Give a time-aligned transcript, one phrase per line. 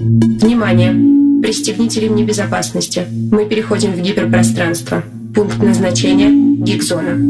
[0.00, 0.92] Внимание!
[1.42, 3.04] Пристегните ремни безопасности.
[3.32, 5.02] Мы переходим в гиперпространство.
[5.34, 6.30] Пункт назначения–
[6.64, 7.28] Гигзона.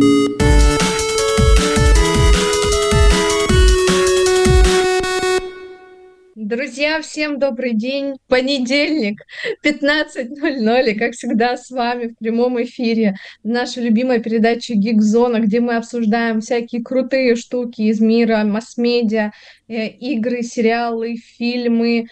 [6.35, 8.17] Друзья, всем добрый день.
[8.29, 9.23] Понедельник,
[9.65, 15.77] 15.00, и как всегда с вами в прямом эфире наша любимая передача Гигзона, где мы
[15.77, 19.33] обсуждаем всякие крутые штуки из мира масс-медиа,
[19.69, 22.07] Э, игры, сериалы, фильмы,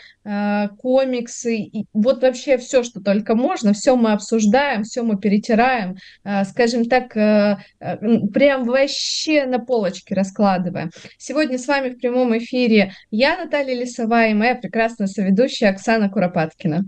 [0.78, 6.44] комиксы, и вот вообще все, что только можно, все мы обсуждаем, все мы перетираем, э,
[6.44, 10.90] скажем так, прям вообще на полочке раскладываем.
[11.18, 16.84] Сегодня с вами в прямом эфире я, Наталья Лисовая, и моя прекрасная соведущая Оксана Куропаткина.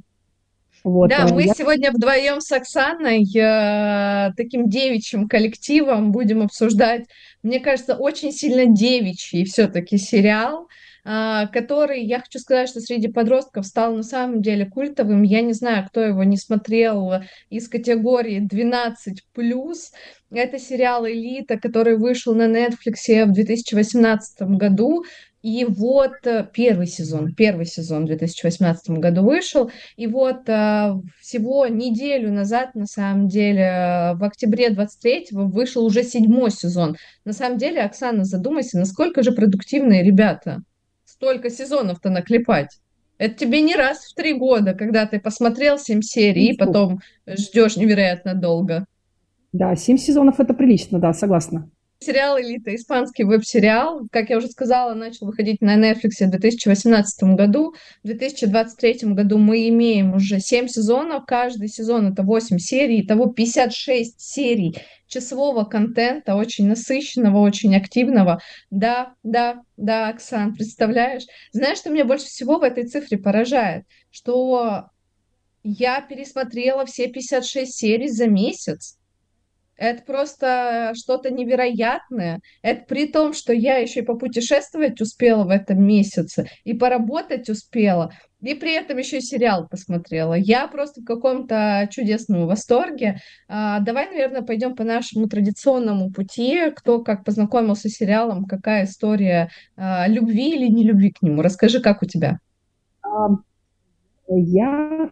[0.85, 1.55] Вот, да, мы я...
[1.55, 7.07] сегодня вдвоем с Оксаной, э, таким девичьим коллективом, будем обсуждать,
[7.43, 13.67] мне кажется, очень сильно девичий все-таки сериал, э, который, я хочу сказать, что среди подростков
[13.67, 15.23] стал на самом деле культовым.
[15.23, 17.13] Я не знаю, кто его не смотрел
[17.51, 19.25] из категории 12
[20.31, 25.05] Это сериал «Элита», который вышел на Netflix в 2018 году.
[25.43, 31.69] И вот э, первый сезон, первый сезон в 2018 году вышел, и вот э, всего
[31.69, 36.97] неделю назад, на самом деле, в октябре 23-го вышел уже седьмой сезон.
[37.25, 40.63] На самом деле, Оксана, задумайся, насколько же продуктивные ребята.
[41.19, 42.79] Столько сезонов-то наклепать.
[43.19, 47.77] Это тебе не раз в три года, когда ты посмотрел семь серий, и потом ждешь
[47.77, 48.87] невероятно долго.
[49.53, 51.69] Да, семь сезонов это прилично, да, согласна.
[52.01, 57.75] Сериал «Элита», испанский веб-сериал, как я уже сказала, начал выходить на Netflix в 2018 году.
[58.05, 64.21] В 2023 году мы имеем уже 7 сезонов, каждый сезон это 8 серий, того 56
[64.21, 68.41] серий часового контента, очень насыщенного, очень активного.
[68.71, 71.25] Да, да, да, Оксан, представляешь?
[71.51, 73.87] Знаешь, что меня больше всего в этой цифре поражает?
[74.11, 74.85] Что
[75.65, 78.98] я пересмотрела все 56 серий за месяц.
[79.79, 82.41] Это просто что-то невероятное.
[82.63, 88.11] Это при том, что я еще и попутешествовать успела в этом месяце, и поработать успела,
[88.41, 90.35] и при этом еще и сериал посмотрела.
[90.35, 93.19] Я просто в каком-то чудесном восторге.
[93.49, 96.71] А, давай, наверное, пойдем по нашему традиционному пути.
[96.75, 101.43] Кто как познакомился с сериалом, какая история а, любви или не любви к нему.
[101.43, 102.39] Расскажи, как у тебя?
[104.29, 105.11] Я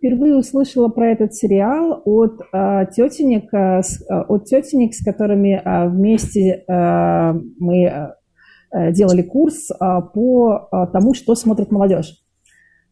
[0.00, 3.82] впервые услышала про этот сериал от э, тетенек, э,
[4.28, 9.76] от тетенек, с которыми э, вместе э, мы э, делали курс э,
[10.14, 12.16] по э, тому, что смотрит молодежь.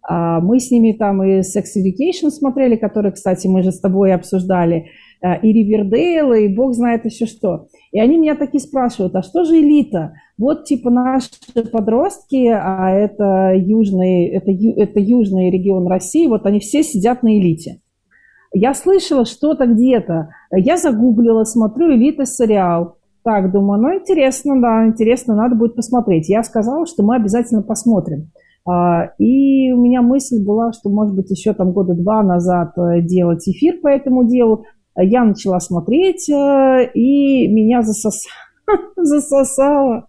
[0.08, 4.12] Э, мы с ними там и Sex Education смотрели, который, кстати, мы же с тобой
[4.12, 4.90] обсуждали,
[5.22, 7.68] э, и Ривердейл, и бог знает еще что.
[7.90, 10.12] И они меня такие спрашивают, а что же элита?
[10.38, 11.28] Вот типа наши
[11.72, 17.80] подростки, а это южный, это, это южный регион России, вот они все сидят на элите.
[18.52, 22.96] Я слышала что-то где-то, я загуглила, смотрю элита сериал.
[23.24, 26.28] Так, думаю, ну интересно, да, интересно, надо будет посмотреть.
[26.28, 28.30] Я сказала, что мы обязательно посмотрим.
[28.66, 33.00] А, и у меня мысль была, что, может быть, еще там года два назад э,
[33.02, 34.64] делать эфир по этому делу.
[34.96, 38.32] Я начала смотреть, э, и меня засосало
[38.96, 40.08] засосало,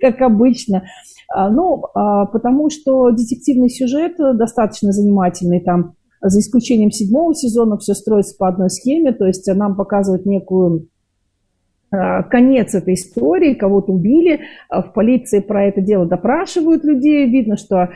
[0.00, 0.84] как обычно.
[1.32, 7.94] А, ну, а, потому что детективный сюжет достаточно занимательный там, за исключением седьмого сезона, все
[7.94, 10.88] строится по одной схеме, то есть нам показывают некую
[11.90, 14.40] а, конец этой истории, кого-то убили,
[14.70, 17.90] в полиции про это дело допрашивают людей, видно, что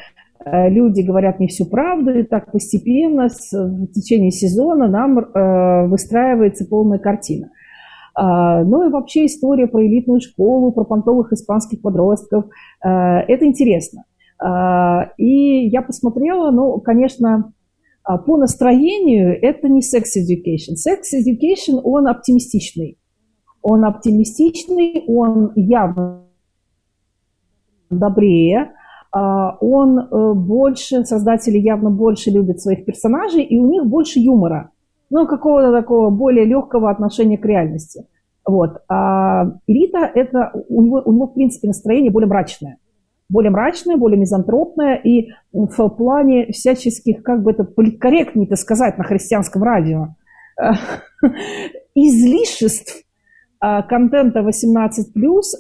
[0.45, 7.51] люди говорят не всю правду, и так постепенно в течение сезона нам выстраивается полная картина.
[8.15, 12.47] А, ну и вообще история про элитную школу, про понтовых испанских подростков.
[12.81, 14.05] А, это интересно.
[14.39, 17.53] А, и я посмотрела, ну, конечно,
[18.27, 20.75] по настроению это не sex education.
[20.75, 22.99] Sex education, он оптимистичный.
[23.63, 26.25] Он оптимистичный, он явно
[27.91, 28.73] добрее,
[29.13, 34.73] он э, больше, создатели явно больше любят своих персонажей, и у них больше юмора
[35.13, 38.07] ну, какого-то такого более легкого отношения к реальности.
[38.47, 38.79] Вот.
[38.89, 42.79] А Рита, это у него, у него, в принципе, настроение более мрачное.
[43.29, 49.63] Более мрачное, более мизантропное, и в плане всяческих, как бы это политкорректнее-то сказать на христианском
[49.63, 50.15] радио,
[51.95, 53.05] излишеств
[53.89, 54.89] контента 18+,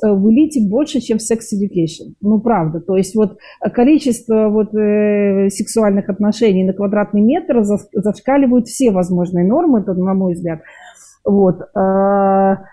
[0.02, 2.14] э, в элите больше, чем в Sex Education.
[2.20, 2.80] Ну, правда.
[2.80, 3.38] То есть вот
[3.72, 10.34] количество вот, э, сексуальных отношений на квадратный метр зашкаливают все возможные нормы, это, на мой
[10.34, 10.62] взгляд.
[11.24, 11.60] Вот.
[11.76, 12.64] А,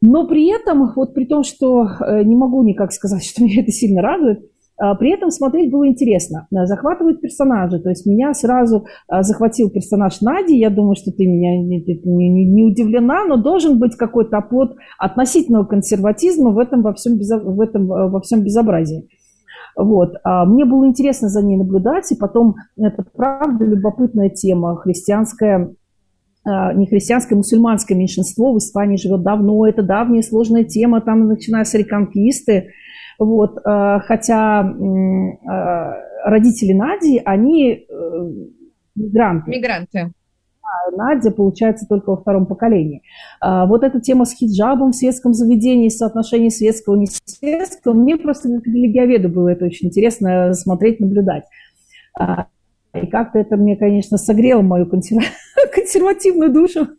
[0.00, 3.72] но при этом, вот при том, что э, не могу никак сказать, что меня это
[3.72, 4.44] сильно радует, А,
[4.78, 6.46] при этом смотреть было интересно.
[6.50, 7.80] Захватывают персонажи.
[7.80, 10.56] То есть меня сразу а, захватил персонаж Нади.
[10.56, 15.64] Я думаю, что ты меня не, не, не удивлена, но должен быть какой-то оплот относительного
[15.64, 19.08] консерватизма в этом во всем, в этом, э, во всем безобразии.
[19.76, 20.14] Вот.
[20.24, 25.72] А мне было интересно за ней наблюдать, и потом это правда любопытная тема, христианская
[26.74, 31.74] не христианское, мусульманское меньшинство в Испании живет давно, это давняя сложная тема, там начиная с
[31.74, 32.68] реконкисты,
[33.18, 38.30] вот, э, хотя э, родители Нади, они э,
[38.94, 39.50] мигранты.
[39.50, 40.12] Мигранты.
[40.96, 43.02] Надя, получается, только во втором поколении.
[43.40, 48.48] А, вот эта тема с хиджабом в светском заведении, соотношение светского и несветского, мне просто
[48.48, 51.44] как религиоведу было это очень интересно смотреть, наблюдать.
[52.18, 52.46] А,
[53.02, 54.86] и как-то это мне, конечно, согрело мою
[55.74, 56.88] консервативную душу.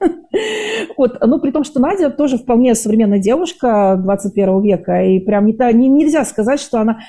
[0.98, 5.54] Вот, ну, при том, что Надя тоже вполне современная девушка 21 века, и прям не,
[5.54, 7.00] та, не, нельзя сказать, что она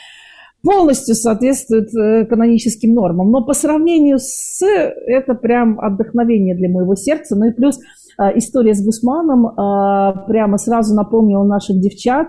[0.63, 3.31] полностью соответствует э, каноническим нормам.
[3.31, 4.63] Но по сравнению с...
[4.63, 7.37] Это прям отдохновение для моего сердца.
[7.37, 7.79] Ну и плюс
[8.19, 12.29] э, история с Гусманом э, прямо сразу напомнила наших девчат,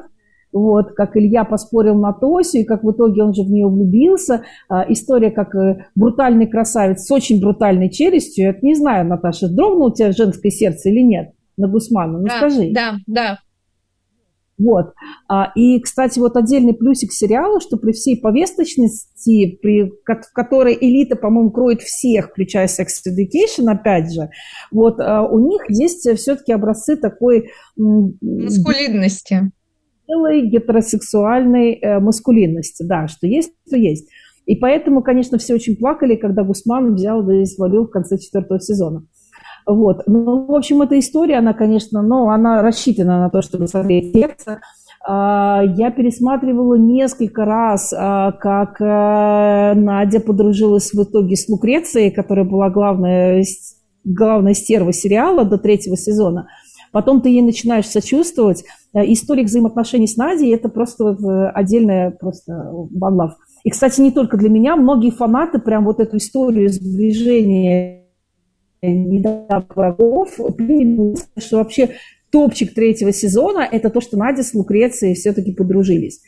[0.52, 4.44] вот, как Илья поспорил на Тосю, и как в итоге он же в нее влюбился.
[4.70, 8.46] А, история как э, брутальный красавец с очень брутальной челюстью.
[8.46, 12.20] Я не знаю, Наташа, дрогнуло у тебя женское сердце или нет на Гусмана?
[12.20, 12.72] Ну, да, скажи.
[12.72, 13.40] Да, да.
[14.58, 14.94] Вот.
[15.28, 21.16] А, и, кстати, вот отдельный плюсик сериала, что при всей повесточности, при, в которой элита,
[21.16, 24.30] по-моему, кроет всех, включая Sex Education, опять же,
[24.72, 27.50] вот а, у них есть все-таки образцы такой...
[27.76, 29.52] Маскулинности
[30.12, 32.84] белой гетеросексуальной э, маскулинности.
[32.84, 34.08] Да, что есть, то есть.
[34.46, 38.60] И поэтому, конечно, все очень плакали, когда Гусман взял да и свалил в конце четвертого
[38.60, 39.06] сезона.
[39.66, 40.04] Вот.
[40.08, 44.60] Ну, в общем, эта история, она, конечно, ну, она рассчитана на то, чтобы согреть сердце.
[45.08, 52.46] А, я пересматривала несколько раз, а, как э, Надя подружилась в итоге с Лукрецией, которая
[52.46, 53.44] была главная,
[54.04, 56.48] главная стерва сериала до третьего сезона.
[56.92, 58.64] Потом ты ей начинаешь сочувствовать.
[58.94, 63.32] Э, историк взаимоотношений с Надей– это просто э, отдельная просто love.
[63.64, 68.02] И, кстати, не только для меня, многие фанаты прям вот эту историю сближения
[68.82, 71.92] недавних врагов приняли, что вообще
[72.32, 76.22] топчик третьего сезона– это то, что Надя с Лукрецией все-таки подружились.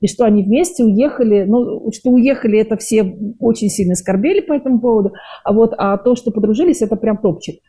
[0.00, 4.80] И что они вместе уехали, ну, что уехали, это все очень сильно скорбели по этому
[4.80, 5.12] поводу,
[5.44, 7.60] а вот а то, что подружились, это прям топчик.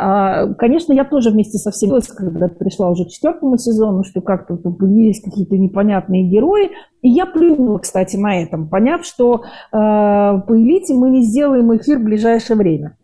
[0.00, 4.54] А, конечно, я тоже вместе со всеми, когда пришла уже к четвертому сезону, что как-то
[4.54, 6.70] появились какие-то непонятные герои.
[7.02, 9.42] И я плюнула, кстати, на этом, поняв, что э,
[9.72, 12.96] по элите мы не сделаем эфир в ближайшее время.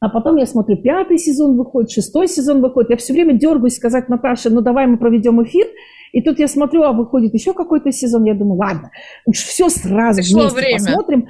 [0.00, 2.90] А потом я смотрю, пятый сезон выходит, шестой сезон выходит.
[2.90, 5.66] Я все время дергаюсь сказать Наташе, ну давай мы проведем эфир.
[6.12, 8.24] И тут я смотрю, а выходит еще какой-то сезон.
[8.24, 8.90] Я думаю, ладно,
[9.26, 10.78] уж все сразу Пришло вместе время.
[10.78, 11.26] посмотрим.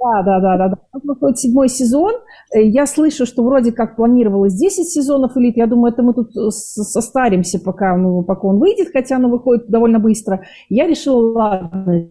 [0.00, 0.68] Да, да, да, да.
[0.68, 1.00] да.
[1.02, 2.12] Выходит седьмой сезон.
[2.54, 5.56] Э, я слышу, что вроде как планировалось 10 сезонов элит.
[5.56, 9.68] Я думаю, это мы тут э, состаримся, пока, ну, пока он выйдет, хотя оно выходит
[9.68, 10.46] довольно быстро.
[10.70, 12.08] Я решила, ладно,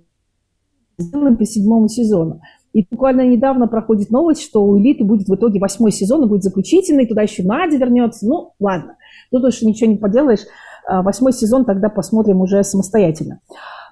[1.00, 2.42] сделаем по седьмому сезону.
[2.74, 6.44] И буквально недавно проходит новость, что у элиты будет в итоге восьмой сезон, и будет
[6.44, 8.28] заключительный, туда еще Надя вернется.
[8.28, 8.98] Ну, ладно,
[9.32, 10.46] тут уж ничего не поделаешь.
[10.88, 13.40] А восьмой сезон тогда посмотрим уже самостоятельно.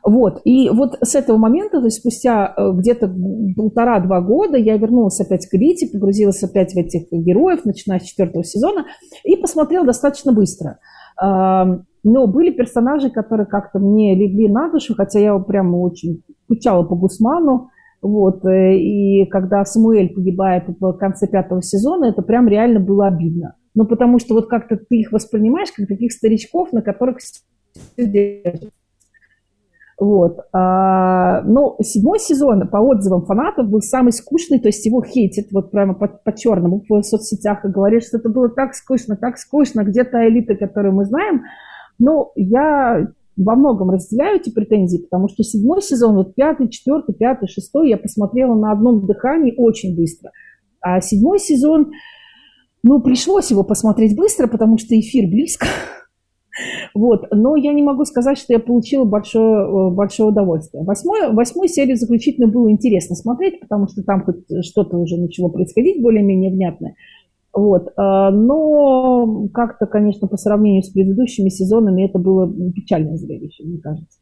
[0.03, 0.41] Вот.
[0.45, 3.13] И вот с этого момента, то есть спустя э, где-то
[3.55, 8.43] полтора-два года, я вернулась опять к Элите, погрузилась опять в этих героев, начиная с четвертого
[8.43, 8.85] сезона,
[9.23, 10.79] и посмотрела достаточно быстро.
[11.19, 16.95] Но были персонажи, которые как-то мне легли на душу, хотя я прямо очень скучала по
[16.95, 17.69] Гусману.
[18.01, 18.45] Вот.
[18.45, 23.55] Э, и когда Самуэль погибает в конце пятого сезона, это прям реально было обидно.
[23.75, 28.61] Ну, потому что вот как-то ты их воспринимаешь как таких старичков, на которых все
[29.99, 30.41] вот.
[30.53, 35.71] А, но седьмой сезон, по отзывам фанатов, был самый скучный, то есть его хейтят вот
[35.71, 39.83] прямо по, по черному в соцсетях и говорят, что это было так скучно, так скучно,
[39.83, 41.43] где та элита, которую мы знаем.
[41.97, 47.47] Но я во многом разделяю эти претензии, потому что седьмой сезон, вот пятый, четвертый, пятый,
[47.47, 50.31] шестой, я посмотрела на одном дыхании очень быстро.
[50.79, 51.91] А седьмой сезон,
[52.83, 55.65] ну, пришлось его посмотреть быстро, потому что эфир близко,
[56.93, 57.27] вот.
[57.31, 60.83] Но я не могу сказать, что я получила большое, э, большое удовольствие.
[60.83, 66.01] Восьмой, восьмой серию заключительно было интересно смотреть, потому что там хоть что-то уже начало происходить
[66.01, 66.95] более-менее внятное.
[67.53, 67.87] Вот.
[67.97, 74.19] Э, но как-то, конечно, по сравнению с предыдущими сезонами это было печальное зрелище, мне кажется.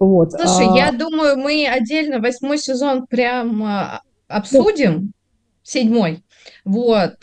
[0.00, 0.32] Вот.
[0.32, 0.76] Слушай, а...
[0.76, 5.12] я думаю, мы отдельно восьмой сезон прям а, обсудим,
[5.62, 6.24] седьмой.
[6.64, 7.14] Вот.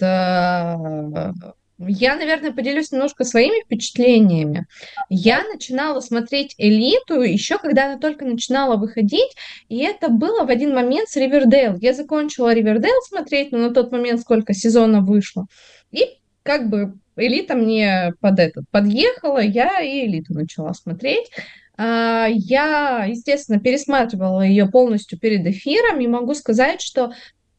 [1.87, 4.67] Я, наверное, поделюсь немножко своими впечатлениями.
[5.09, 9.35] Я начинала смотреть «Элиту» еще когда она только начинала выходить,
[9.67, 11.77] и это было в один момент с «Ривердейл».
[11.77, 15.47] Я закончила «Ривердейл» смотреть, но на тот момент сколько сезона вышло.
[15.91, 16.05] И
[16.43, 21.31] как бы «Элита» мне под этот подъехала, я и «Элиту» начала смотреть.
[21.77, 27.11] А, я, естественно, пересматривала ее полностью перед эфиром и могу сказать, что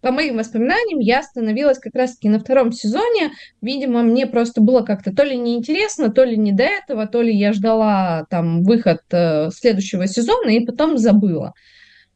[0.03, 3.31] по моим воспоминаниям, я остановилась как раз-таки на втором сезоне.
[3.63, 7.35] Видимо, мне просто было как-то то ли неинтересно, то ли не до этого, то ли
[7.35, 11.55] я ждала там выход э, следующего сезона и потом забыла.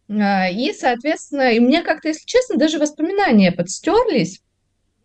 [0.08, 4.40] Э, и, соответственно, и мне как-то, если честно, даже воспоминания подстерлись.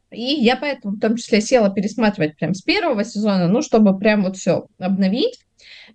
[0.09, 4.23] И я поэтому в том числе села пересматривать прям с первого сезона, ну, чтобы прям
[4.23, 5.39] вот все обновить.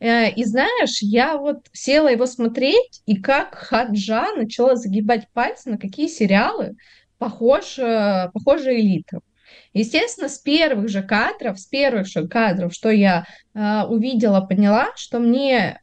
[0.01, 5.79] Э, и знаешь, я вот села его смотреть, и как Хаджа начала загибать пальцы, на
[5.79, 6.77] какие сериалы
[7.19, 9.21] похож, э, похожа элита.
[9.73, 15.19] Естественно, с первых же кадров, с первых же кадров, что я э, увидела, поняла, что
[15.19, 15.81] мне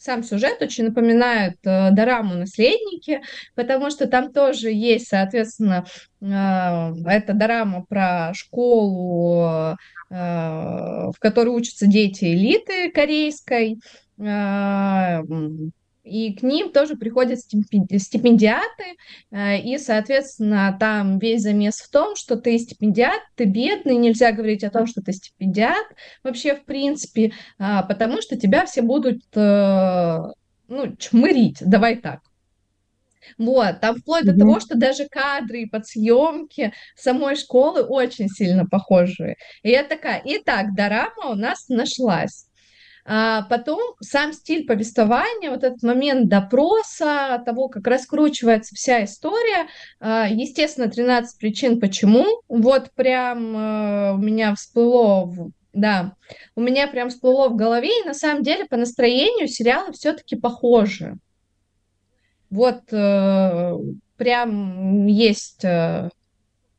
[0.00, 3.20] сам сюжет очень напоминает э, дораму «Наследники»,
[3.54, 5.84] потому что там тоже есть, соответственно,
[6.20, 6.26] э,
[7.06, 9.74] эта дорама про школу, э,
[10.10, 13.78] в которой учатся дети элиты корейской,
[14.18, 15.20] э,
[16.02, 18.96] и к ним тоже приходят стипендиаты,
[19.30, 24.64] э, и, соответственно, там весь замес в том, что ты стипендиат, ты бедный, нельзя говорить
[24.64, 25.86] о том, что ты стипендиат
[26.22, 30.18] вообще, в принципе, а, потому что тебя все будут, э,
[30.68, 32.20] ну, чмырить, давай так.
[33.38, 34.32] Вот, там вплоть mm-hmm.
[34.32, 39.36] до того, что даже кадры и подсъемки самой школы очень сильно похожие.
[39.62, 42.46] И я такая, итак, дорама у нас нашлась.
[43.12, 49.66] А потом сам стиль повествования, вот этот момент допроса, того, как раскручивается вся история,
[49.98, 52.24] а, естественно, 13 причин почему.
[52.46, 55.28] Вот прям э, у меня всплыло
[55.72, 56.14] да,
[56.54, 61.16] у меня прям всплыло в голове, и на самом деле по настроению сериалы все-таки похожи.
[62.48, 63.76] Вот э,
[64.16, 66.10] прям есть э,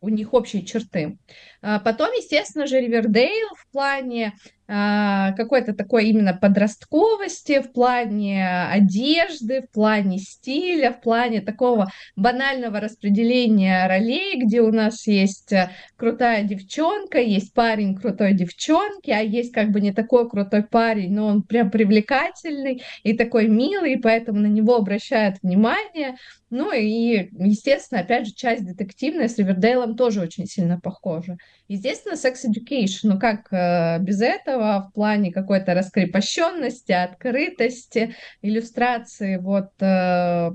[0.01, 1.17] у них общие черты.
[1.61, 4.33] А потом, естественно же, Ривердейл в плане
[4.71, 13.85] какой-то такой именно подростковости, в плане одежды, в плане стиля, в плане такого банального распределения
[13.87, 19.71] ролей, где у нас есть э, крутая девчонка, есть парень крутой девчонки, а есть как
[19.71, 24.47] бы не такой крутой парень, но он прям привлекательный и такой милый, и поэтому на
[24.47, 26.15] него обращают внимание.
[26.51, 31.37] Ну и, естественно, опять же, часть детективная с Ривердейлом тоже очень сильно похожа.
[31.69, 39.69] Естественно, Sex Education, ну как э, без этого в плане какой-то раскрепощенности, открытости, иллюстрации вот
[39.79, 40.51] э,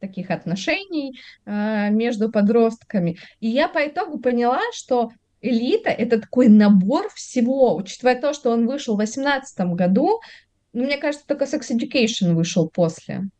[0.00, 3.16] таких отношений э, между подростками.
[3.40, 8.66] И я по итогу поняла, что элита это такой набор всего, учитывая то, что он
[8.66, 10.20] вышел в 2018 году,
[10.74, 13.30] ну, мне кажется, только Sex Education вышел после.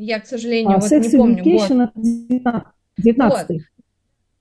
[0.00, 1.92] Я, к сожалению, а, вот не помню год.
[2.98, 3.58] 19 вот.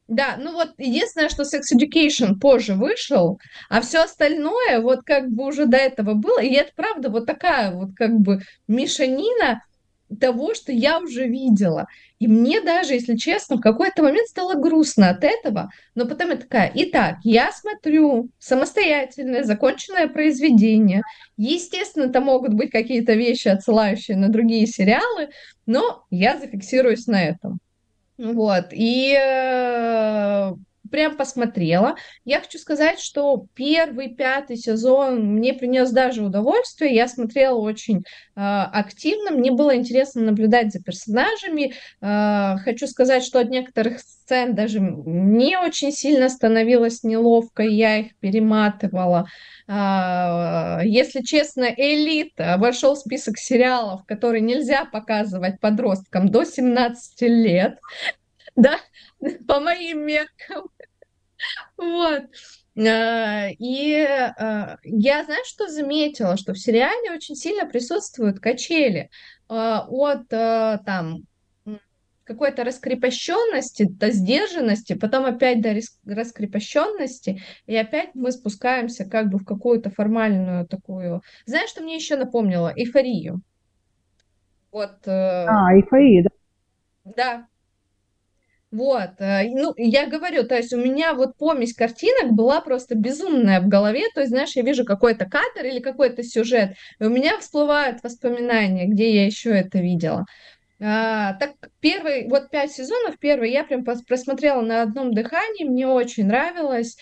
[0.07, 5.47] Да, ну вот единственное, что Sex Education позже вышел, а все остальное вот как бы
[5.47, 9.63] уже до этого было, и это правда вот такая вот как бы мешанина
[10.19, 11.87] того, что я уже видела.
[12.19, 16.37] И мне даже, если честно, в какой-то момент стало грустно от этого, но потом я
[16.37, 21.03] такая, итак, я смотрю самостоятельное, законченное произведение.
[21.37, 25.29] Естественно, там могут быть какие-то вещи, отсылающие на другие сериалы,
[25.65, 27.59] но я зафиксируюсь на этом.
[28.17, 30.53] Вот, и э,
[30.88, 31.96] прям посмотрела.
[32.25, 36.96] Я хочу сказать, что первый, пятый сезон мне принес даже удовольствие.
[36.96, 38.03] Я смотрела очень э,
[38.36, 39.32] активно.
[39.32, 41.74] Мне было интересно наблюдать за персонажами.
[42.01, 48.17] Э, хочу сказать, что от некоторых сцен даже мне очень сильно становилось неловко, я их
[48.20, 49.27] перематывала.
[49.70, 57.77] Uh, если честно, «Элита» вошел в список сериалов, которые нельзя показывать подросткам до 17 лет,
[58.56, 58.79] да,
[59.48, 60.70] по моим меркам.
[61.77, 62.24] Вот.
[62.79, 66.38] А, и а, я, знаешь, что заметила?
[66.38, 69.10] Что в сериале очень сильно присутствуют качели
[69.48, 71.24] от там
[72.27, 75.74] какой-то раскрепощенности, до сдержанности, потом опять до
[76.06, 81.22] раскрепощенности, и опять мы спускаемся как бы в какую-то формальную такую...
[81.46, 82.74] Знаешь, что мне еще напомнило?
[82.75, 83.41] Эйфорию.
[84.72, 85.08] Вот.
[85.08, 87.13] Э, а, эйфория, да?
[87.15, 87.48] Да.
[88.77, 93.60] Вот, э, ну, я говорю, то есть у меня вот помесь картинок была просто безумная
[93.60, 97.39] в голове, то есть, знаешь, я вижу какой-то кадр или какой-то сюжет, и у меня
[97.39, 100.25] всплывают воспоминания, где я еще это видела.
[100.79, 106.27] А, так, первый, вот пять сезонов, первый я прям просмотрела на одном дыхании, мне очень
[106.27, 106.98] нравилось.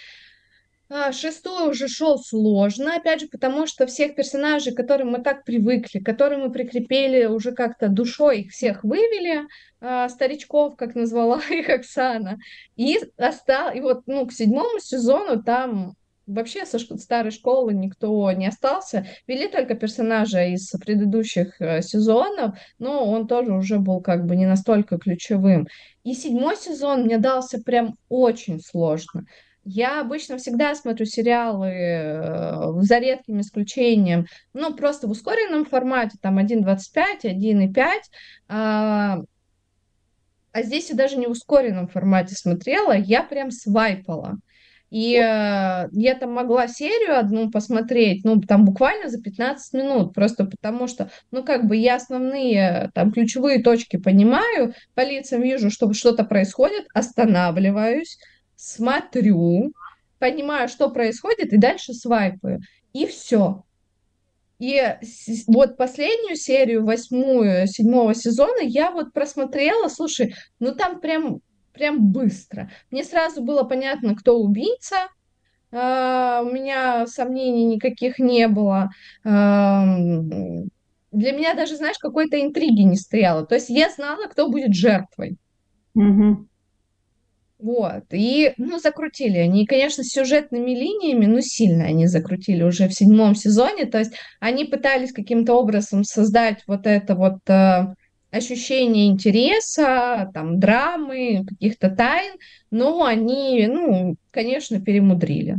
[0.88, 5.44] А, шестой уже шел сложно, опять же, потому что всех персонажей, к которым мы так
[5.44, 9.48] привыкли, к которым мы прикрепили уже как-то душой, их всех вывели,
[9.82, 12.38] а, старичков, как назвала их Оксана,
[12.76, 15.96] и остал, и вот, ну, к седьмому сезону там
[16.28, 19.08] вообще со старой школы никто не остался.
[19.28, 24.46] Вели только персонажа из предыдущих э, сезонов, но он тоже уже был как бы не
[24.46, 25.68] настолько ключевым.
[26.04, 29.26] И седьмой сезон мне дался прям очень сложно.
[29.68, 36.38] Я обычно всегда смотрю сериалы, э, за редким исключением, ну, просто в ускоренном формате, там
[36.38, 37.86] 1.25, 1.5,
[38.48, 39.22] а,
[40.52, 44.38] а здесь я даже не в ускоренном формате смотрела, я прям свайпала.
[44.92, 50.46] И э, я там могла серию одну посмотреть, ну, там буквально за 15 минут, просто
[50.46, 55.92] потому что, ну, как бы я основные, там, ключевые точки понимаю, по лицам вижу, что
[55.92, 58.20] что-то происходит, останавливаюсь,
[58.56, 59.74] смотрю,
[60.20, 62.62] понимаю, что происходит, и дальше свайпаю.
[62.94, 63.64] И все.
[64.60, 64.82] И
[65.48, 71.42] вот последнюю серию, восьмую, седьмого сезона, я вот просмотрела, слушай, ну там прям,
[71.74, 72.72] прям быстро.
[72.90, 75.08] Мне сразу было понятно, кто убийца,
[75.72, 78.92] Uh, у меня сомнений никаких не было.
[79.26, 80.62] Для
[81.12, 83.46] меня даже, знаешь, какой-то интриги не стояло.
[83.46, 85.38] То есть я знала, кто будет жертвой.
[85.98, 86.46] Mm-hmm.
[87.58, 93.34] Вот, и, ну, закрутили они, конечно, сюжетными линиями, ну, сильно они закрутили уже в седьмом
[93.34, 97.94] сезоне, то есть они пытались каким-то образом создать вот это вот э,
[98.30, 102.34] ощущение интереса, там, драмы, каких-то тайн,
[102.72, 105.56] но они, ну, конечно, перемудрили.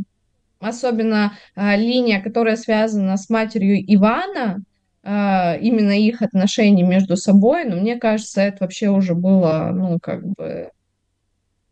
[0.61, 4.63] Особенно э, линия, которая связана с матерью Ивана,
[5.03, 10.27] э, именно их отношения между собой, но мне кажется, это вообще уже было, ну, как
[10.27, 10.71] бы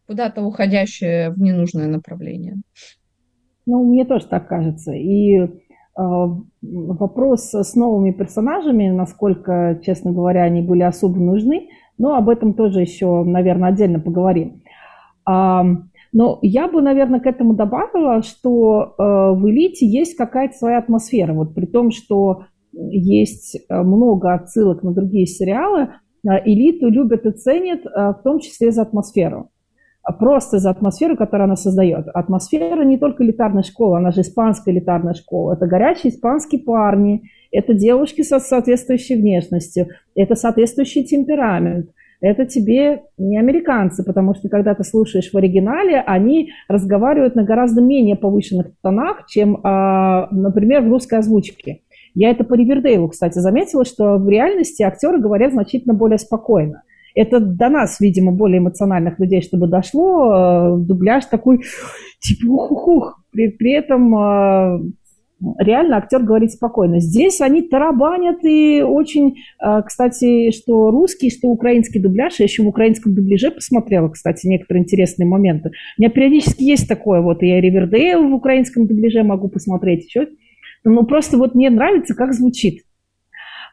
[0.07, 2.57] куда-то уходящее в ненужное направление.
[3.67, 4.93] Ну, мне тоже так кажется.
[4.93, 5.49] И э,
[6.63, 12.81] вопрос с новыми персонажами, насколько, честно говоря, они были особо нужны, но об этом тоже
[12.81, 14.63] еще, наверное, отдельно поговорим.
[15.25, 15.65] А,
[16.13, 21.33] но я бы, наверное, к этому добавила, что э, в «Элите» есть какая-то своя атмосфера.
[21.33, 25.89] Вот при том, что есть э, много отсылок на другие сериалы,
[26.25, 29.51] э, «Элиту» любят и ценят, э, в том числе за атмосферу.
[30.05, 32.09] А просто за атмосферу, которую она создает.
[32.13, 35.55] Атмосфера не только элитарной школы, она же испанская элитарная школа.
[35.55, 41.91] Это горячие испанские парни, это девушки со соответствующей внешностью, это соответствующий темперамент.
[42.21, 47.81] Это тебе не американцы, потому что когда ты слушаешь в оригинале, они разговаривают на гораздо
[47.81, 51.81] менее повышенных тонах, чем, а, например, в русской озвучке.
[52.15, 56.83] Я это по Ривердейлу, кстати, заметила, что в реальности актеры говорят значительно более спокойно.
[57.15, 60.75] Это до нас, видимо, более эмоциональных людей, чтобы дошло.
[60.75, 61.61] Э, дубляж такой,
[62.21, 63.21] типа, ух-ух-ух.
[63.31, 64.81] При, при этом э,
[65.59, 67.01] реально актер говорит спокойно.
[67.01, 72.41] Здесь они тарабанят и очень, э, кстати, что русский, что украинский дубляж.
[72.41, 75.71] Я еще в украинском дубляже посмотрела, кстати, некоторые интересные моменты.
[75.99, 80.29] У меня периодически есть такое, вот я Ривердейл в украинском дубляже могу посмотреть еще.
[80.85, 82.83] Ну, просто вот мне нравится, как звучит.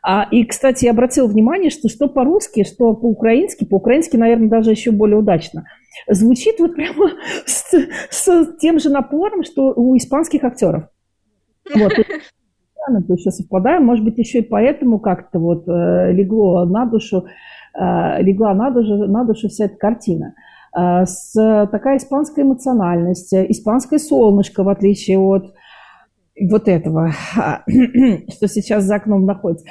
[0.03, 4.91] А, и, кстати, я обратила внимание, что что по-русски, что по-украински, по-украински, наверное, даже еще
[4.91, 5.65] более удачно,
[6.09, 7.11] звучит вот прямо
[7.45, 7.73] с,
[8.09, 10.85] с тем же напором, что у испанских актеров.
[11.75, 11.93] Вот.
[12.87, 17.25] То есть совпадаем, может быть, еще и поэтому как-то вот э, легло на душу,
[17.79, 20.33] э, легла на душу, на душу вся эта картина.
[20.75, 21.33] Э, с
[21.71, 25.53] такая испанская эмоциональность, испанское солнышко, в отличие от
[26.39, 27.11] вот этого,
[28.29, 29.65] что сейчас за окном находится.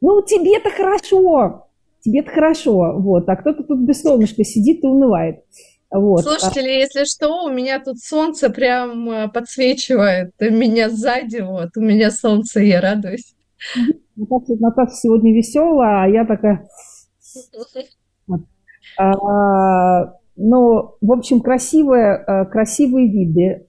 [0.00, 1.68] Ну, тебе-то хорошо,
[2.00, 5.44] тебе-то хорошо, вот, а кто-то тут без солнышка сидит и унывает.
[5.90, 6.22] Вот.
[6.22, 12.10] Слушатели, если что, у меня тут солнце прям э, подсвечивает меня сзади, вот, у меня
[12.10, 13.34] солнце, я радуюсь.
[14.16, 16.68] Наташа, Наташа сегодня веселая, а я такая...
[18.26, 18.40] Вот.
[18.98, 23.66] А, ну, в общем, красивые, э, красивые виды.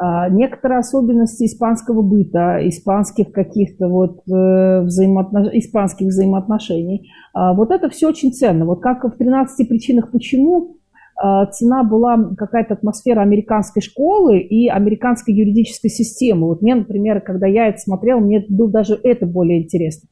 [0.00, 5.48] А, некоторые особенности испанского быта, испанских каких-то вот э, взаимоотнош...
[5.54, 7.10] испанских взаимоотношений.
[7.34, 8.64] А, вот это все очень ценно.
[8.64, 10.76] Вот как в 13 причинах почему
[11.20, 16.46] а, цена была какая-то атмосфера американской школы и американской юридической системы.
[16.46, 20.08] Вот мне, например, когда я это смотрела, мне было даже это более интересно.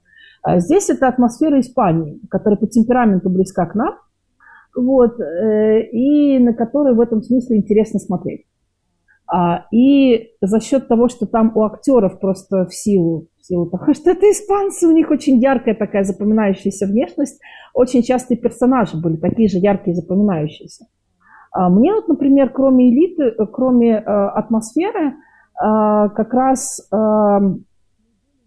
[0.56, 3.94] Здесь это атмосфера Испании, которая по темпераменту близка к нам,
[4.76, 8.46] вот, э, и на которую в этом смысле интересно смотреть.
[9.28, 13.92] А, и за счет того, что там у актеров просто в силу, в силу того,
[13.94, 17.40] что это испанцы, у них очень яркая такая запоминающаяся внешность,
[17.74, 20.86] очень часто и персонажи были такие же яркие запоминающиеся.
[21.58, 25.14] Мне вот, например, кроме элиты, кроме атмосферы,
[25.58, 26.86] как раз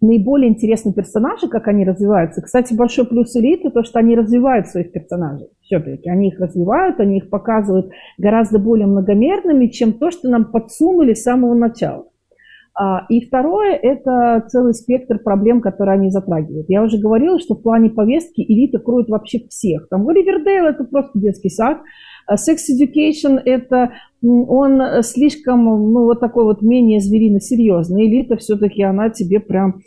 [0.00, 2.42] наиболее интересные персонажи, как они развиваются.
[2.42, 5.48] Кстати, большой плюс элиты то, что они развивают своих персонажей.
[5.60, 11.14] Все-таки они их развивают, они их показывают гораздо более многомерными, чем то, что нам подсунули
[11.14, 12.06] с самого начала.
[12.74, 16.66] А, и второе– это целый спектр проблем, которые они затрагивают.
[16.68, 19.88] Я уже говорила, что в плане повестки элита кроет вообще всех.
[19.88, 21.80] Там Ривердейл– это просто детский сад,
[22.26, 28.06] а Sex Education– это он слишком, ну, вот такой вот менее зверино серьезный.
[28.06, 29.80] Элита все-таки, она тебе прям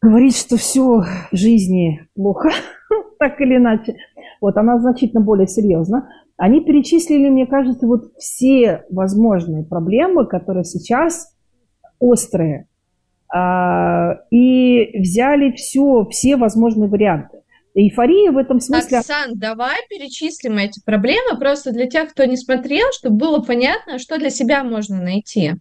[0.00, 2.50] говорит, что все в жизни плохо,
[3.18, 3.96] так или иначе.
[4.40, 6.08] Вот, она значительно более серьезна.
[6.36, 11.34] Они перечислили, мне кажется, вот все возможные проблемы, которые сейчас
[11.98, 12.68] острые,
[13.32, 17.38] а, и взяли все, все возможные варианты.
[17.76, 18.98] Эйфория в этом смысле...
[18.98, 24.18] Оксан, давай перечислим эти проблемы просто для тех, кто не смотрел, чтобы было понятно, что
[24.18, 25.52] для себя можно найти.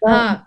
[0.00, 0.08] Да.
[0.08, 0.46] А,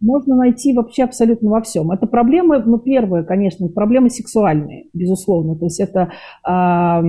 [0.00, 1.90] можно найти вообще абсолютно во всем.
[1.90, 5.54] Это проблемы, ну, первое, конечно, проблемы сексуальные, безусловно.
[5.56, 6.12] То есть это
[6.48, 7.02] э,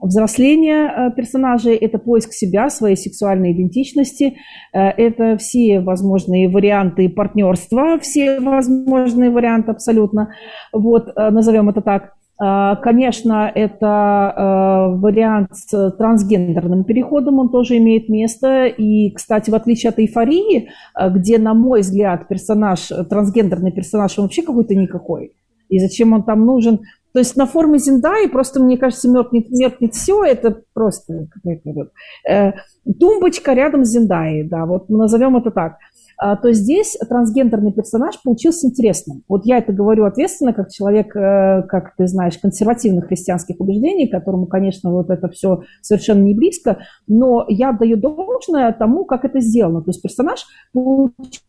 [0.00, 4.36] взросление персонажей, это поиск себя, своей сексуальной идентичности,
[4.72, 10.34] э, это все возможные варианты партнерства, все возможные варианты абсолютно.
[10.72, 12.15] Вот, э, назовем это так.
[12.38, 18.66] А, конечно, это а, вариант с трансгендерным переходом, он тоже имеет место.
[18.66, 24.24] И, кстати, в отличие от эйфории, а, где, на мой взгляд, персонаж, трансгендерный персонаж, он
[24.24, 25.32] вообще какой-то никакой.
[25.68, 26.80] И зачем он там нужен?
[27.12, 31.88] То есть на форме Зиндаи просто, мне кажется, меркнет, меркнет все, это просто какая-то вот,
[32.28, 32.52] э,
[33.00, 35.78] тумбочка рядом с Зиндаей, да, вот назовем это так.
[36.18, 39.22] А, то здесь трансгендерный персонаж получился интересным.
[39.28, 44.46] Вот я это говорю ответственно, как человек, э, как ты знаешь, консервативных христианских убеждений, которому,
[44.46, 49.82] конечно, вот это все совершенно не близко, но я даю должное тому, как это сделано.
[49.82, 51.42] То есть персонаж получился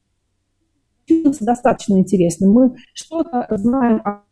[1.45, 2.51] достаточно интересным.
[2.51, 4.27] Мы что-то знаем о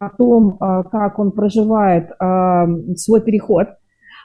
[0.00, 3.68] о том, а, как он проживает а, свой переход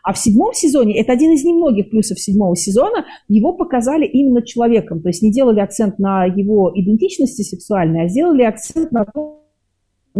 [0.06, 5.02] а в седьмом сезоне, это один из немногих плюсов седьмого сезона, его показали именно человеком.
[5.02, 9.42] То есть не делали акцент на его идентичности сексуальной, а сделали акцент на то,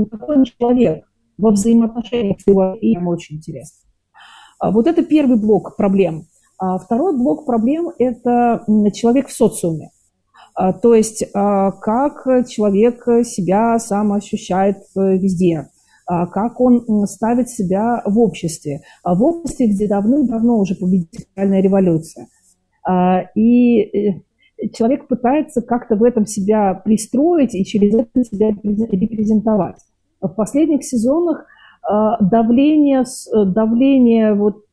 [0.10, 1.06] какой он человек
[1.38, 3.78] во взаимоотношениях с его и им очень интересно.
[4.58, 6.26] А вот это первый блок проблем.
[6.58, 9.92] А второй блок проблем– это человек в социуме.
[10.56, 15.68] А, то есть как человек себя сам ощущает э, везде,
[16.08, 18.82] как он ставит себя в обществе.
[19.04, 22.28] А в обществе, где давным-давно уже победительная революция.
[22.88, 24.22] А, и э,
[24.74, 29.78] человек пытается как-то в этом себя пристроить и через это себя репрезентовать.
[30.22, 31.46] В последних сезонах
[32.22, 34.64] давление, э, давление вот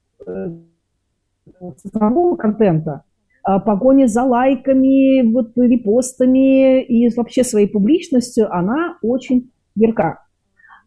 [1.79, 3.03] цифрового контента,
[3.43, 10.25] погоня за лайками, вот, репостами и вообще своей публичностью, она очень ярка.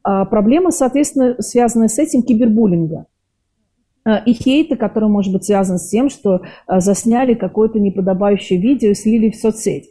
[0.08, 3.08] А проблема, соответственно, связанная с этим кибербуллинга
[4.06, 8.92] а, и хейта, который может быть связан с тем, что а, засняли какое-то неподобающее видео
[8.92, 9.90] и слили в соцсеть.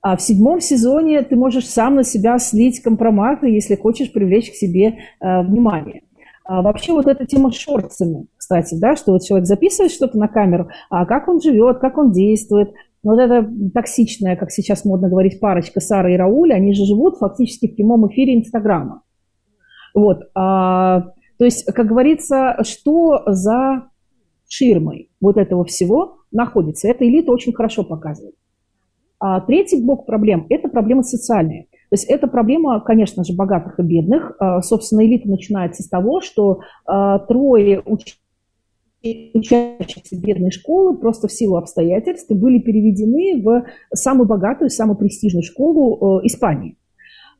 [0.00, 4.54] А в седьмом сезоне ты можешь сам на себя слить компроматы, если хочешь привлечь к
[4.54, 6.02] себе внимание.
[6.44, 10.26] А вообще вот эта тема с шортсами, кстати, да, что вот человек записывает что-то на
[10.26, 12.72] камеру, а как он живет, как он действует.
[13.04, 17.68] Вот эта токсичная, как сейчас модно говорить, парочка Сара и Рауля, они же живут фактически
[17.68, 19.02] в прямом эфире Инстаграма.
[19.94, 23.88] Вот, а, то есть, как говорится, что за
[24.48, 26.88] ширмой вот этого всего находится.
[26.88, 28.34] Эта элита очень хорошо показывает.
[29.18, 31.64] А третий блок проблем– это проблемы социальные.
[31.90, 34.34] То есть это проблема, конечно же, богатых и бедных.
[34.38, 37.82] А, собственно, элита начинается с того, что а, трое
[39.04, 46.20] учащихся бедной школы просто в силу обстоятельств были переведены в самую богатую, самую престижную школу
[46.20, 46.76] э, Испании.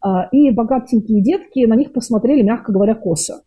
[0.02, 3.42] А, и богатенькие детки на них посмотрели, мягко говоря, косо.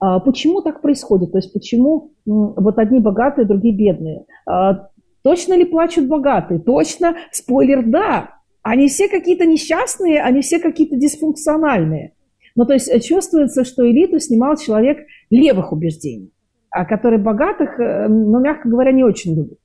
[0.00, 1.32] А, почему так происходит?
[1.32, 4.24] То есть почему вот одни богатые, другие бедные?
[4.46, 4.88] А,
[5.22, 6.60] точно ли плачут богатые?
[6.60, 7.16] Точно.
[7.30, 8.30] Спойлер, да.
[8.62, 12.12] Они все какие-то несчастные, они все какие-то дисфункциональные.
[12.56, 16.32] Ну, то есть чувствуется, что элиту снимал человек левых убеждений,
[16.70, 19.58] а который богатых, э, ну, мягко говоря, не очень любит.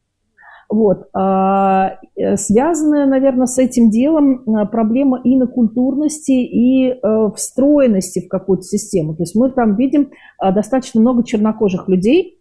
[0.74, 1.08] Вот.
[1.14, 8.64] А, э, связанная, наверное, с этим делом э, проблема инокультурности и э, встроенности в какую-то
[8.64, 9.16] систему.
[9.16, 10.10] То есть мы там видим
[10.42, 12.40] достаточно много чернокожих людей,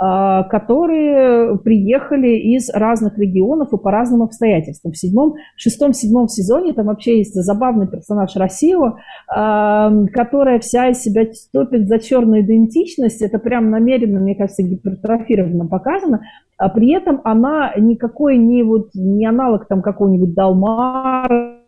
[0.00, 4.92] которые приехали из разных регионов и по разным обстоятельствам.
[4.92, 8.96] В седьмом, шестом-седьмом сезоне там вообще есть забавный персонаж Россио,
[9.28, 13.22] а, которая вся из себя топит за черную идентичность.
[13.22, 16.20] Это прям намеренно, мне кажется, гипертрофированно показано.
[16.56, 21.58] А при этом она никакой не, вот, не аналог там какого-нибудь Далмара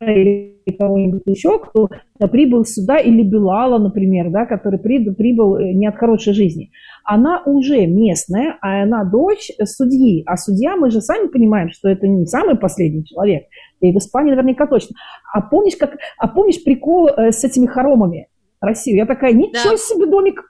[0.00, 1.88] или кого-нибудь еще, кто
[2.30, 6.70] прибыл сюда, или Белала, например, да, который прибыл, прибыл э, не от хорошей жизни.
[7.04, 10.22] Она уже местная, а она дочь судьи.
[10.26, 13.44] А судья, мы же сами понимаем, что это не самый последний человек.
[13.80, 14.96] И в Испании наверняка точно.
[15.32, 18.28] А помнишь, как, а помнишь прикол э, с этими хоромами
[18.60, 18.96] Россию?
[18.96, 19.76] Я такая, ничего да.
[19.76, 20.40] себе домик.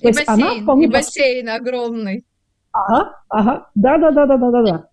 [0.00, 0.86] То и есть бассейн, она вполне...
[0.86, 2.24] и бассейн огромный.
[2.72, 4.89] Ага, ага, да-да-да-да-да-да.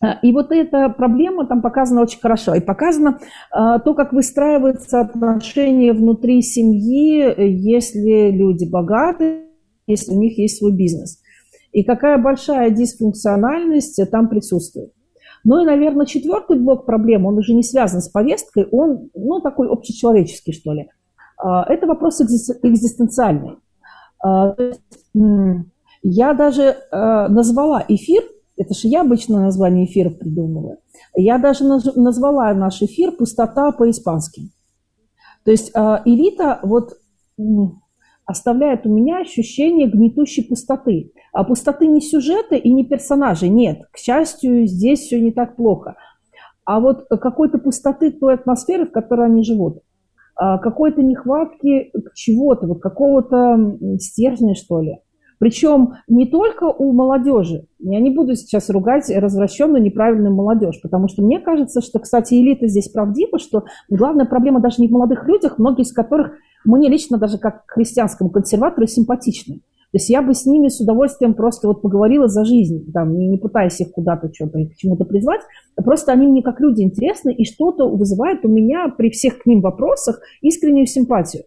[0.00, 2.54] А, и вот эта проблема там показана очень хорошо.
[2.54, 3.18] И показано
[3.50, 9.46] а, то, как выстраиваются отношения внутри семьи, если люди богаты,
[9.86, 11.20] если у них есть свой бизнес.
[11.72, 14.92] И какая большая дисфункциональность там присутствует.
[15.44, 19.68] Ну и, наверное, четвертый блок проблем, он уже не связан с повесткой, он, ну, такой
[19.68, 20.88] общечеловеческий, что ли.
[21.38, 23.56] А, это вопрос экзистенциальный.
[26.02, 28.22] Я даже назвала эфир
[28.56, 30.78] это же я обычно название эфиров придумываю.
[31.14, 34.50] Я даже назвала наш эфир «Пустота по-испански».
[35.44, 36.98] То есть элита вот
[38.24, 41.12] оставляет у меня ощущение гнетущей пустоты.
[41.32, 43.82] А пустоты не сюжета и не персонажей, нет.
[43.92, 45.94] К счастью, здесь все не так плохо.
[46.64, 49.82] А вот какой-то пустоты той атмосферы, в которой они живут.
[50.34, 54.98] А какой-то нехватки чего-то, вот какого-то стержня, что ли.
[55.38, 57.66] Причем не только у молодежи.
[57.78, 62.66] Я не буду сейчас ругать развращенную неправильную молодежь, потому что мне кажется, что, кстати, элита
[62.68, 66.32] здесь правдива, что главная проблема даже не в молодых людях, многие из которых
[66.64, 69.60] мне лично даже как христианскому консерватору симпатичны.
[69.92, 73.28] То есть я бы с ними с удовольствием просто вот поговорила за жизнь, там, не,
[73.28, 75.40] не пытаясь их куда-то что-то, к чему-то призвать.
[75.76, 79.60] Просто они мне как люди интересны, и что-то вызывает у меня при всех к ним
[79.60, 81.44] вопросах искреннюю симпатию.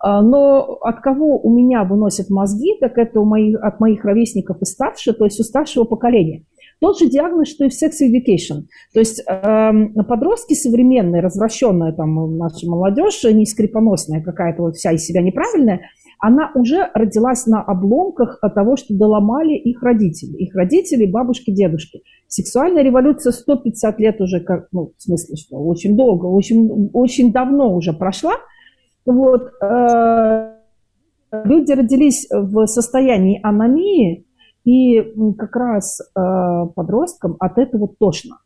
[0.00, 4.62] А, но от кого у меня выносят мозги, так это у моих, от моих ровесников
[4.62, 6.44] и старше, то есть у старшего поколения.
[6.80, 8.62] Тот же диагноз, что и в sex education.
[8.94, 15.04] То есть э, подростки современные, развращенная там наша молодежь, не скрипоносная какая-то вот вся из
[15.04, 15.82] себя неправильная,
[16.18, 20.36] она уже родилась на обломках от того, что доломали их родители.
[20.38, 22.00] Их родители, бабушки, дедушки.
[22.26, 27.74] Сексуальная революция 150 лет уже, как, ну, в смысле, что очень долго, очень, очень давно
[27.74, 28.32] уже прошла–
[29.06, 30.56] вот, э,
[31.32, 34.26] люди родились в состоянии аномии,
[34.64, 35.00] и
[35.38, 38.38] как раз э, подросткам от этого тошно.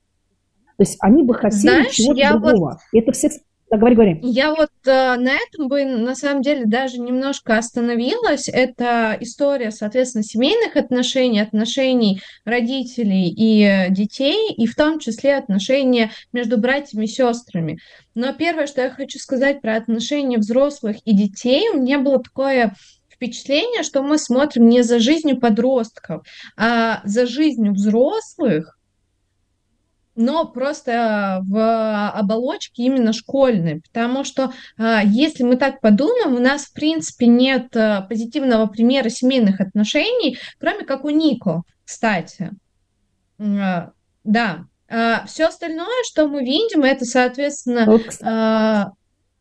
[0.76, 2.78] То есть они бы хотели чего-то другого.
[2.92, 3.00] Вот...
[3.00, 3.30] Это все
[3.74, 4.18] да, говори, говори.
[4.22, 8.48] Я вот э, на этом бы на самом деле даже немножко остановилась.
[8.48, 16.58] Это история, соответственно, семейных отношений, отношений родителей и детей, и в том числе отношения между
[16.58, 17.78] братьями и сестрами.
[18.14, 22.74] Но первое, что я хочу сказать про отношения взрослых и детей, у меня было такое
[23.12, 28.76] впечатление, что мы смотрим не за жизнью подростков, а за жизнью взрослых,
[30.16, 36.66] но просто в оболочке именно школьной, потому что а, если мы так подумаем, у нас
[36.66, 42.50] в принципе нет а, позитивного примера семейных отношений, кроме как у Нико, кстати.
[43.38, 43.90] А,
[44.22, 44.66] да,
[45.26, 48.92] все остальное, что мы видим, это, соответственно,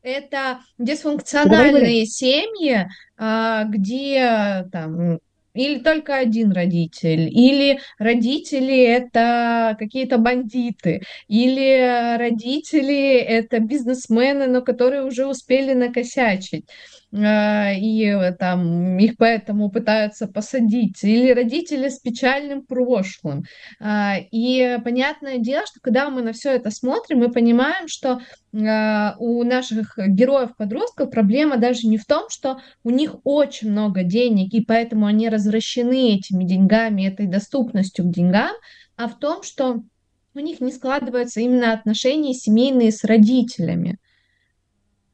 [0.02, 5.20] это дисфункциональные семьи, где там
[5.54, 15.04] или только один родитель, или родители это какие-то бандиты, или родители это бизнесмены, но которые
[15.06, 16.66] уже успели накосячить.
[17.16, 23.44] А, и э, там их поэтому пытаются посадить, или родители с печальным прошлым.
[23.80, 28.22] А, и понятное дело, что когда мы на все это смотрим, мы понимаем, что
[28.56, 34.52] а, у наших героев-подростков проблема даже не в том, что у них очень много денег,
[34.54, 38.56] и поэтому они развращены этими деньгами, этой доступностью к деньгам,
[38.98, 39.84] а в том, что
[40.34, 44.00] у них не складываются именно отношения семейные с родителями.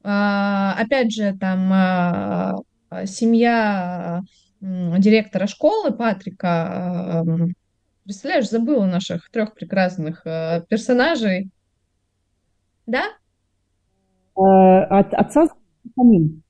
[0.03, 2.55] А, опять же, там а,
[2.89, 4.21] а, семья
[4.61, 7.23] директора школы Патрика,
[8.03, 11.49] представляешь, забыла наших трех прекрасных персонажей.
[12.85, 13.03] Да?
[14.35, 15.47] От отца
[15.85, 16.43] Бенхамин.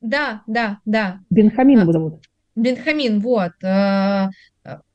[0.00, 1.20] Да, да, да.
[1.30, 2.24] Бенхамин его зовут.
[2.56, 3.52] Бенхамин, вот.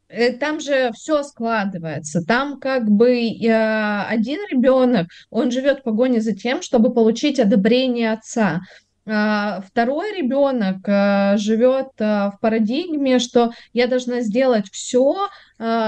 [0.09, 2.21] Э, там же все складывается.
[2.25, 8.13] Там как бы э, один ребенок, он живет в погоне за тем, чтобы получить одобрение
[8.13, 8.61] отца.
[9.09, 15.29] а, второй ребенок а, живет в парадигме, что я должна сделать все,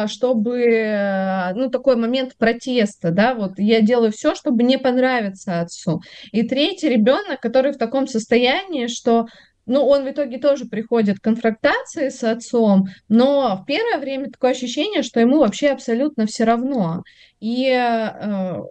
[0.08, 6.02] чтобы, ну, такой момент протеста, да, вот я делаю все, чтобы не понравиться отцу.
[6.32, 9.28] И третий ребенок, который в таком состоянии, что
[9.70, 14.52] ну, он в итоге тоже приходит к конфронтации с отцом, но в первое время такое
[14.52, 17.04] ощущение, что ему вообще абсолютно все равно.
[17.40, 18.62] И э,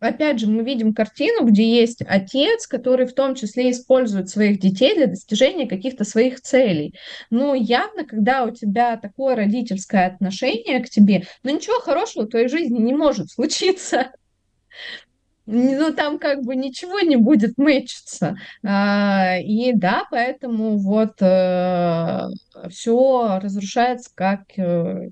[0.00, 4.94] опять же, мы видим картину, где есть отец, который в том числе использует своих детей
[4.94, 6.94] для достижения каких-то своих целей.
[7.30, 12.48] Но явно, когда у тебя такое родительское отношение к тебе, ну ничего хорошего в твоей
[12.48, 14.12] жизни не может случиться.
[15.46, 18.36] Ну, там как бы ничего не будет мэчиться.
[18.64, 22.22] А, и да, поэтому вот э,
[22.70, 25.10] все разрушается как э,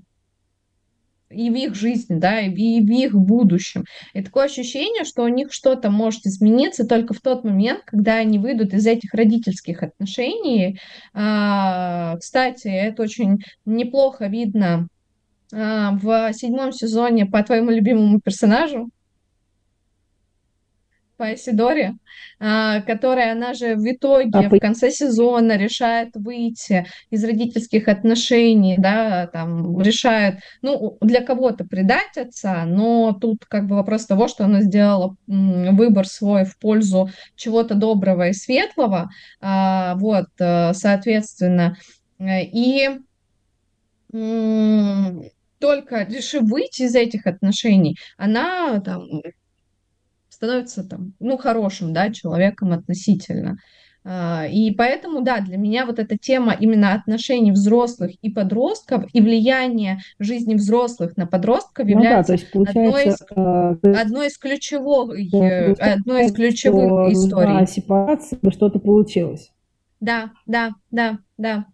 [1.33, 3.85] и в их жизни, да, и в их будущем.
[4.13, 8.39] И такое ощущение, что у них что-то может измениться только в тот момент, когда они
[8.39, 10.79] выйдут из этих родительских отношений.
[11.13, 14.87] А, кстати, это очень неплохо видно
[15.53, 18.89] а, в седьмом сезоне по твоему любимому персонажу,
[21.23, 21.95] по Эсидоре,
[22.41, 28.75] а, которая, она же в итоге а, в конце сезона решает выйти из родительских отношений,
[28.77, 34.43] да, там, решает, ну, для кого-то предать отца, но тут как бы вопрос того, что
[34.43, 39.09] она сделала выбор свой в пользу чего-то доброго и светлого,
[39.39, 41.77] а, вот, э, соответственно,
[42.19, 42.89] и
[45.59, 49.07] только решив выйти из этих отношений, она там
[50.43, 53.57] становится там, ну, хорошим, да, человеком относительно.
[54.05, 59.21] А, и поэтому, да, для меня вот эта тема именно отношений взрослых и подростков и
[59.21, 65.11] влияние жизни взрослых на подростков является ну, да, одной, из, э, одной из ключевых,
[65.79, 67.53] одной из ключевых историй.
[67.53, 69.49] На сепарации что-то получилось.
[70.01, 71.65] Да, да, да, да.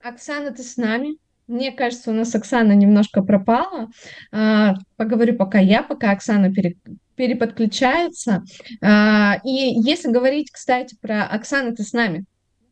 [0.00, 1.16] Оксана, ты с нами?
[1.48, 3.88] Мне кажется, у нас Оксана немножко пропала.
[4.32, 6.76] А, поговорю пока я, пока Оксана пере,
[7.16, 8.42] переподключается.
[8.82, 12.24] А, и если говорить, кстати, про Оксану, ты с нами?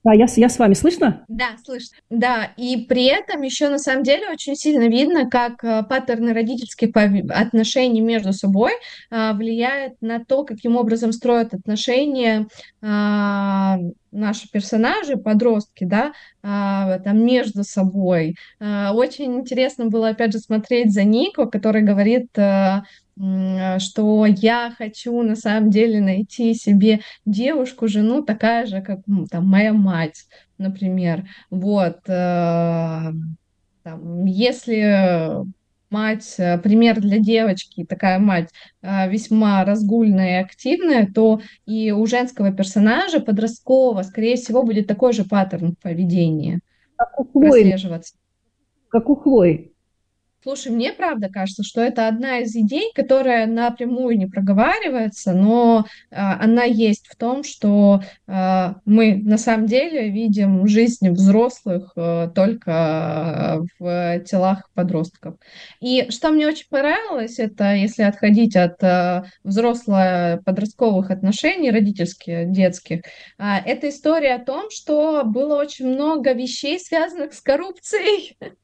[0.05, 0.74] Да, я, я с вами.
[0.74, 1.24] Слышно?
[1.28, 1.96] Да, слышно.
[2.11, 6.90] Да, и при этом еще на самом деле очень сильно видно, как э, паттерны родительских
[7.31, 8.72] отношений между собой
[9.11, 12.48] а, влияют на то, каким образом строят отношения
[12.84, 13.78] а,
[14.10, 18.34] наши персонажи, подростки, да, а, там между собой.
[18.58, 22.28] А, очень интересно было, опять же, смотреть за Нико, который говорит
[23.78, 29.74] что я хочу на самом деле найти себе девушку, жену, такая же, как там моя
[29.74, 30.24] мать,
[30.56, 31.28] например.
[31.50, 32.02] Вот.
[32.04, 33.36] Там,
[34.24, 35.44] если
[35.92, 38.48] мать, э, пример для девочки, такая мать
[38.83, 45.12] э, весьма разгульная и активная, то и у женского персонажа подросткового, скорее всего, будет такой
[45.12, 46.61] же паттерн поведения
[47.05, 47.74] как у Хлои.
[48.88, 49.71] Как у Хлои.
[50.42, 56.16] Слушай, мне правда кажется, что это одна из идей, которая напрямую не проговаривается, но э,
[56.16, 63.62] она есть в том, что э, мы на самом деле видим жизнь взрослых э, только
[63.78, 65.37] в телах подростков.
[65.81, 73.02] И что мне очень понравилось, это если отходить от э, взросло-подростковых отношений, родительских, детских,
[73.38, 78.37] э, это история о том, что было очень много вещей, связанных с коррупцией.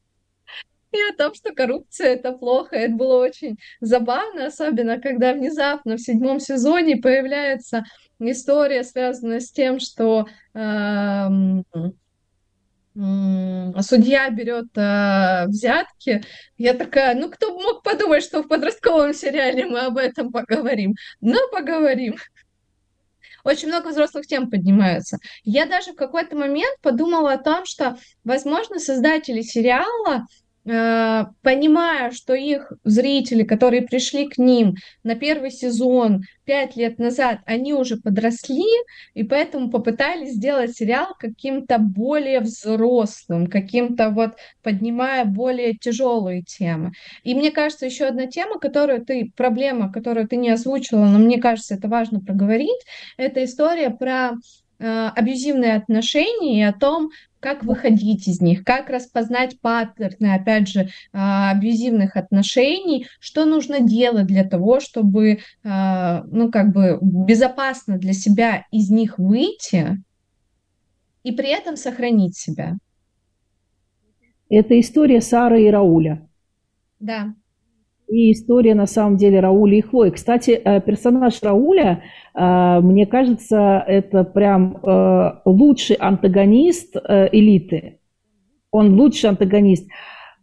[1.01, 2.77] о том, что коррупция это плохо.
[2.77, 7.85] Это было очень забавно, особенно когда внезапно в седьмом сезоне появляется
[8.19, 11.29] история, связанная с тем, что э,
[13.81, 16.23] судья берет э, взятки.
[16.57, 20.95] Я такая, ну кто мог подумать, что в подростковом сериале мы об этом поговорим?
[21.21, 22.17] Но поговорим
[23.45, 25.19] очень много взрослых тем поднимаются.
[25.43, 30.27] Я даже в какой-то момент подумала о том, что, возможно, создатели сериала
[30.65, 37.75] понимая, что их зрители, которые пришли к ним на первый сезон пять лет назад, они
[37.75, 38.65] уже подросли,
[39.15, 46.93] и поэтому попытались сделать сериал каким-то более взрослым, каким-то вот поднимая более тяжелые темы.
[47.23, 51.39] И мне кажется, еще одна тема, которую ты, проблема, которую ты не озвучила, но мне
[51.39, 52.81] кажется, это важно проговорить,
[53.17, 54.33] это история про
[54.79, 60.89] э, абьюзивные отношения и о том, как выходить из них, как распознать паттерны, опять же,
[61.13, 68.13] а, абьюзивных отношений, что нужно делать для того, чтобы, а, ну, как бы безопасно для
[68.13, 70.03] себя из них выйти
[71.23, 72.77] и при этом сохранить себя.
[74.49, 76.27] Это история Сары и Рауля.
[77.01, 77.35] Да.
[78.09, 80.11] И история, на самом деле, Рауля и Хлои.
[80.11, 82.03] Кстати, э, персонаж Рауля,
[82.35, 86.97] э, мне кажется, это прям э, лучший антагонист
[87.33, 88.01] элиты.
[88.71, 89.89] Он лучший антагонист.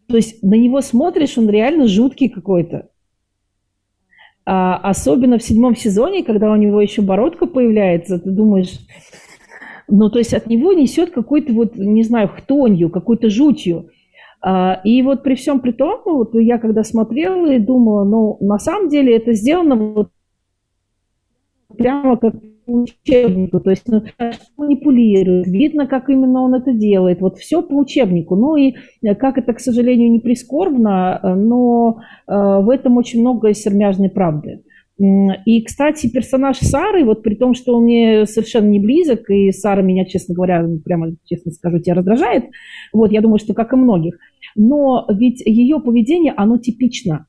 [0.07, 2.89] То есть на него смотришь, он реально жуткий какой-то.
[4.45, 8.80] А особенно в седьмом сезоне, когда у него еще бородка появляется, ты думаешь,
[9.88, 13.89] ну, то есть от него несет какой-то вот, не знаю, хтонью, какой-то жутью.
[14.48, 18.60] А, и вот при всем при том, вот я когда смотрела и думала, ну, на
[18.60, 20.10] самом деле это сделано вот
[21.76, 22.36] прямо как
[22.68, 24.04] учебнику, то есть ну,
[24.56, 28.36] манипулирует, видно, как именно он это делает, вот все по учебнику.
[28.36, 28.76] Ну и
[29.16, 34.62] как это, к сожалению, не прискорбно, но э, в этом очень много сермяжной правды.
[34.98, 39.82] И, кстати, персонаж Сары, вот при том, что он мне совершенно не близок, и Сара
[39.82, 42.46] меня, честно говоря, прямо честно скажу, тебя раздражает,
[42.93, 44.18] вот, я думаю, что как и многих,
[44.56, 47.28] но ведь ее поведение, оно типично.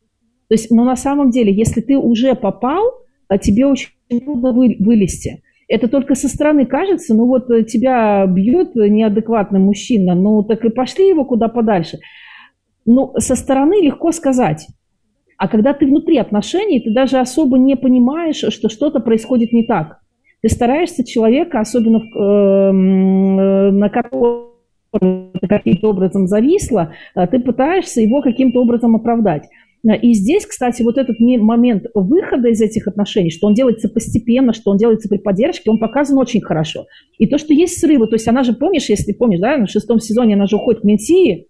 [0.49, 2.83] То есть, но на самом деле, если ты уже попал,
[3.29, 5.43] а тебе очень трудно вы, вылезти.
[5.69, 11.09] Это только со стороны кажется, ну вот тебя бьет неадекватный мужчина, ну так и пошли
[11.09, 11.99] его куда подальше.
[12.85, 14.69] Ну, со стороны легко сказать.
[15.39, 19.99] А когда ты внутри отношений, ты даже особо не понимаешь, что что-то происходит не так.
[20.41, 24.56] Ты стараешься человека, особенно эм, э, на которого
[25.49, 29.45] каким-то образом зависло, э, ты пытаешься его каким-то образом оправдать.
[30.03, 34.73] И здесь, кстати, вот этот момент выхода из этих отношений, что он делается постепенно, что
[34.73, 36.87] он делается при поддержке, он показан очень хорошо.
[37.19, 40.01] И то, что есть срывы, то есть она же, помнишь, если помнишь, да, в шестом
[40.01, 41.47] сезоне она же уходит к Менсии, а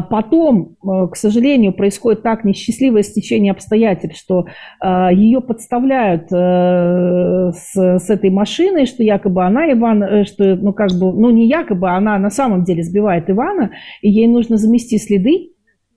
[0.00, 4.46] потом, э, к сожалению, происходит так несчастливое стечение обстоятельств, что
[4.82, 10.92] э, ее подставляют э, с, с этой машиной, что якобы она Иван, что, ну, как
[10.92, 15.50] бы, ну, не якобы, она на самом деле сбивает Ивана, и ей нужно замести следы,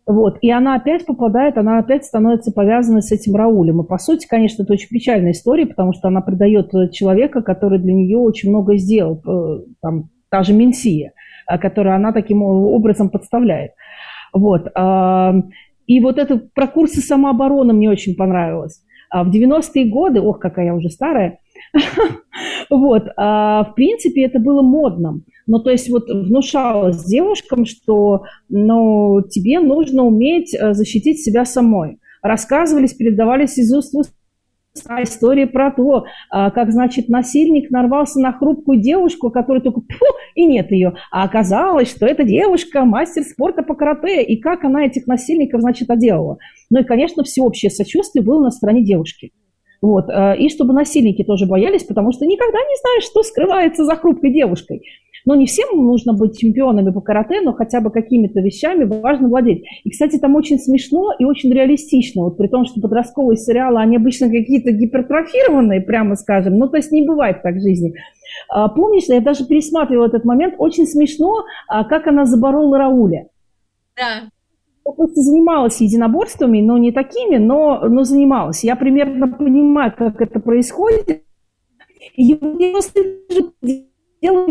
[0.05, 3.81] вот, и она опять попадает, она опять становится повязана с этим Раулем.
[3.81, 7.93] И, по сути, конечно, это очень печальная история, потому что она предает человека, который для
[7.93, 9.21] нее очень много сделал,
[9.81, 11.13] там, та же Менсия.
[11.47, 13.71] А, которую она таким образом подставляет.
[14.33, 14.67] Вот.
[14.75, 15.33] А,
[15.87, 18.83] и вот это про курсы самообороны мне очень понравилось.
[19.09, 21.39] А в 90-е годы, ох, какая я уже старая,
[22.69, 25.23] вот, в принципе, это было модным.
[25.47, 31.99] Ну, то есть вот внушалось девушкам, что ну, тебе нужно уметь защитить себя самой.
[32.21, 34.13] Рассказывались, передавались из уст в уст
[35.03, 40.05] история про то, а, как, значит, насильник нарвался на хрупкую девушку, которая только пфу,
[40.35, 40.93] и нет ее.
[41.11, 45.89] А оказалось, что эта девушка мастер спорта по карате, и как она этих насильников, значит,
[45.89, 46.37] оделала.
[46.69, 49.31] Ну и, конечно, всеобщее сочувствие было на стороне девушки.
[49.81, 50.09] Вот.
[50.09, 54.33] А, и чтобы насильники тоже боялись, потому что никогда не знаешь, что скрывается за хрупкой
[54.33, 54.81] девушкой.
[55.27, 59.61] Но не всем нужно быть чемпионами по карате, но хотя бы какими-то вещами важно владеть.
[59.83, 62.23] И, кстати, там очень смешно и очень реалистично.
[62.23, 66.57] Вот при том, что подростковые сериалы, они обычно какие-то гипертрофированные, прямо скажем.
[66.57, 67.93] Ну, то есть не бывает так в жизни.
[68.47, 73.27] А, помнишь, я даже пересматривала этот момент, очень смешно, а, как она заборола Рауля.
[73.97, 74.29] Да.
[74.85, 78.63] Я просто занималась единоборствами, но не такими, но, но занималась.
[78.63, 81.23] Я примерно понимаю, как это происходит.
[82.15, 82.79] И его
[84.21, 84.47] делал.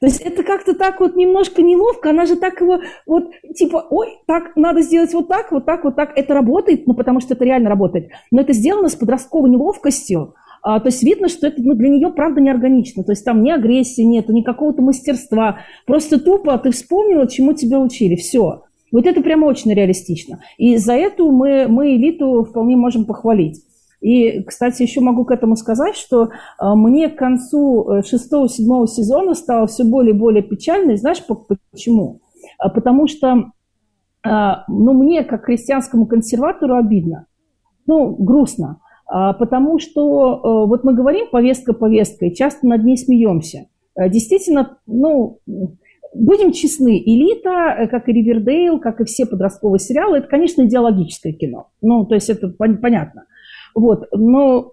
[0.00, 4.18] То есть это как-то так вот немножко неловко, она же так его вот типа, ой,
[4.26, 6.12] так надо сделать вот так, вот так, вот так.
[6.16, 8.10] Это работает, ну потому что это реально работает.
[8.30, 10.34] Но это сделано с подростковой неловкостью.
[10.62, 13.04] А, то есть видно, что это ну, для нее правда неорганично.
[13.04, 15.58] То есть там ни агрессии нету, ни какого-то мастерства.
[15.86, 18.16] Просто тупо ты вспомнила, чему тебя учили.
[18.16, 18.62] Все.
[18.90, 20.40] Вот это прямо очень реалистично.
[20.56, 23.60] И за эту мы, мы элиту вполне можем похвалить.
[24.04, 26.28] И, кстати, еще могу к этому сказать, что э,
[26.74, 30.90] мне к концу э, шестого-седьмого сезона стало все более и более печально.
[30.90, 31.22] И знаешь
[31.72, 32.20] почему?
[32.58, 33.50] А потому что
[34.26, 37.26] ну, мне, как христианскому консерватору, обидно.
[37.86, 38.78] Ну, грустно.
[39.06, 43.66] А, потому что э, вот мы говорим повестка повестка, и часто над ней смеемся.
[43.96, 45.40] Действительно, ну,
[46.14, 51.68] будем честны, «Элита», как и «Ривердейл», как и все подростковые сериалы, это, конечно, идеологическое кино.
[51.82, 53.26] Ну, то есть это понятно.
[53.74, 54.08] Вот.
[54.12, 54.72] Но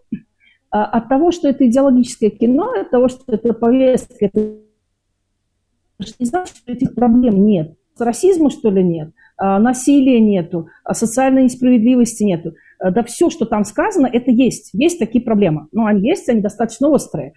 [0.70, 4.58] а, от того, что это идеологическое кино, от того, что это повестка, это
[6.20, 7.76] не значит, что этих проблем нет.
[8.00, 12.54] Расизма, что ли, нет, а, насилия нету, а социальной несправедливости нету.
[12.80, 14.72] Да все, что там сказано, это есть.
[14.74, 15.68] Есть такие проблемы.
[15.72, 17.34] Но они есть, они достаточно острые.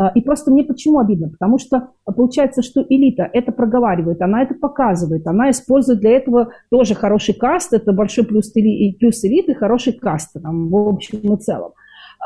[0.00, 1.28] А, и просто мне почему обидно?
[1.28, 6.94] Потому что получается, что элита это проговаривает, она это показывает, она использует для этого тоже
[6.94, 11.72] хороший каст, это большой плюс, плюс элиты, хороший каст там, в общем и целом.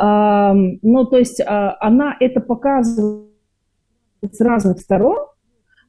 [0.00, 3.26] Ну, то есть а, она это показывает
[4.22, 5.16] с разных сторон,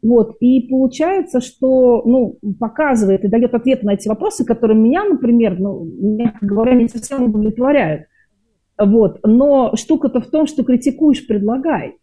[0.02, 5.60] Вот, и получается, что, ну, показывает и дает ответ на эти вопросы, которые меня, например,
[5.60, 8.08] ну, мягко говоря, не совсем удовлетворяют.
[8.78, 11.98] Вот, но штука-то в том, что критикуешь, предлагай.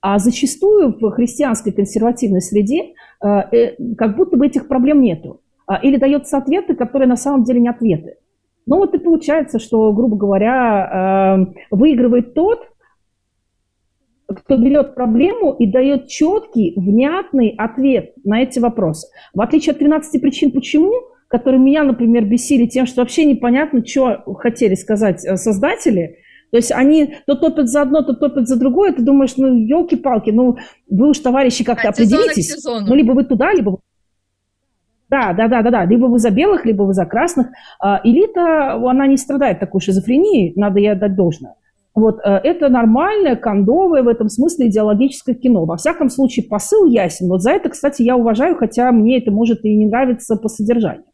[0.00, 5.40] А зачастую в христианской консервативной среде э, э, как будто бы этих проблем нету.
[5.66, 8.16] А, или даются ответы, которые на самом деле не ответы.
[8.66, 12.68] Ну вот и получается, что, грубо говоря, э, выигрывает тот,
[14.28, 19.08] кто берет проблему и дает четкий, внятный ответ на эти вопросы.
[19.34, 20.92] В отличие от 13 причин «почему»,
[21.28, 26.18] которые меня, например, бесили тем, что вообще непонятно, что хотели сказать э, создатели.
[26.50, 28.92] То есть они то топят за одно, то топят за другое.
[28.92, 30.56] Ты думаешь, ну, елки-палки, ну,
[30.88, 32.64] вы уж, товарищи, как-то определитесь.
[32.64, 33.80] Ну, либо вы туда, либо
[35.08, 35.84] да, да, да, да, да.
[35.84, 37.48] Либо вы за белых, либо вы за красных.
[37.80, 41.54] А, элита, она не страдает такой шизофренией, надо ей отдать должное.
[41.94, 45.64] Вот, э, это нормальное, кондовое в этом смысле идеологическое кино.
[45.64, 47.28] Во всяком случае, посыл ясен.
[47.28, 51.04] Вот за это, кстати, я уважаю, хотя мне это может и не нравиться по содержанию.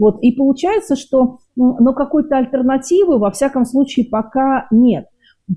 [0.00, 5.06] Вот, и получается, что ну, но какой-то альтернативы, во всяком случае, пока нет.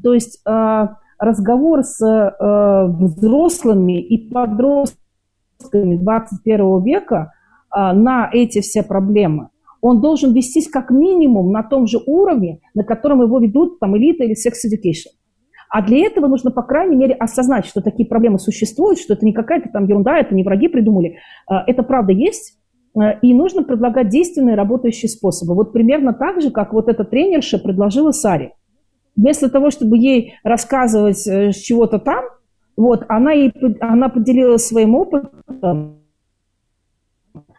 [0.04, 0.88] То есть э,
[1.18, 7.32] разговор с э, взрослыми и подростками 21 века
[7.76, 9.48] э, на эти все проблемы–
[9.84, 14.24] он должен вестись как минимум на том же уровне, на котором его ведут там элита
[14.24, 15.12] или секс education.
[15.70, 19.34] А для этого нужно, по крайней мере, осознать, что такие проблемы существуют, что это не
[19.34, 21.18] какая-то там ерунда, это не враги придумали.
[21.48, 22.58] А, это правда есть,
[22.96, 25.56] и нужно предлагать действенные работающие способы.
[25.56, 28.54] Вот примерно так же, как вот эта тренерша предложила Саре.
[29.16, 32.26] Вместо того, чтобы ей рассказывать э, с чего-то там,
[32.76, 36.00] вот, она, ей, она поделилась своим опытом,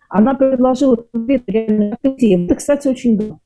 [0.08, 3.40] она предложила реальные Это, кстати, очень дорого.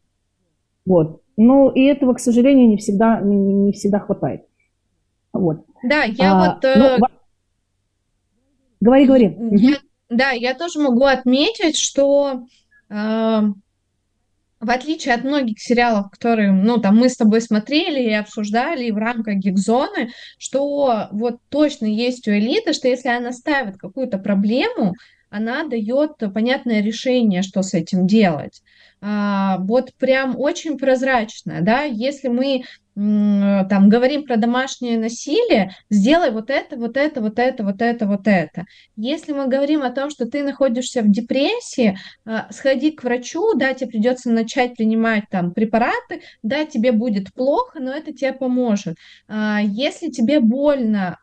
[0.87, 1.23] Вот.
[1.37, 4.43] Но и этого, к сожалению, не всегда, не, не всегда хватает.
[5.33, 5.65] Вот.
[5.83, 6.65] Да, я а, вот...
[6.65, 6.79] Э...
[6.79, 7.07] Ну,
[8.81, 9.37] говори, говори.
[9.53, 9.77] Я,
[10.09, 12.47] да, я тоже могу отметить, что
[12.91, 13.41] э,
[14.61, 18.97] в отличие от многих сериалов, которые, ну, там мы с тобой смотрели и обсуждали в
[18.97, 24.95] рамках гигзоны, что вот точно есть у элиты, что если она ставит какую-то проблему,
[25.31, 28.63] она дает понятное решение, что с этим делать.
[29.01, 32.63] А, вот прям очень прозрачно, да, если мы
[32.99, 38.27] там говорим про домашнее насилие, сделай вот это, вот это, вот это, вот это, вот
[38.27, 38.65] это.
[38.97, 41.97] Если мы говорим о том, что ты находишься в депрессии,
[42.27, 47.79] а, сходи к врачу, да, тебе придется начать принимать там препараты, да, тебе будет плохо,
[47.79, 48.97] но это тебе поможет.
[49.29, 51.19] А, если тебе больно,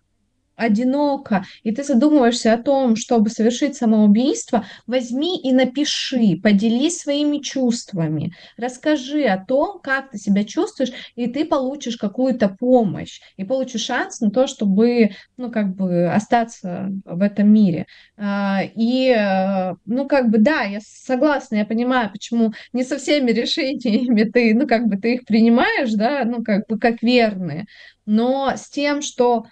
[0.55, 8.33] одиноко, и ты задумываешься о том, чтобы совершить самоубийство, возьми и напиши, поделись своими чувствами,
[8.57, 14.19] расскажи о том, как ты себя чувствуешь, и ты получишь какую-то помощь, и получишь шанс
[14.21, 17.85] на то, чтобы, ну, как бы остаться в этом мире.
[18.17, 23.31] А, и, э, ну, как бы, да, я согласна, я понимаю, почему не со всеми
[23.31, 27.65] решениями ты, ну, как бы, ты их принимаешь, да, ну, как бы, как верные,
[28.05, 29.45] но с тем, что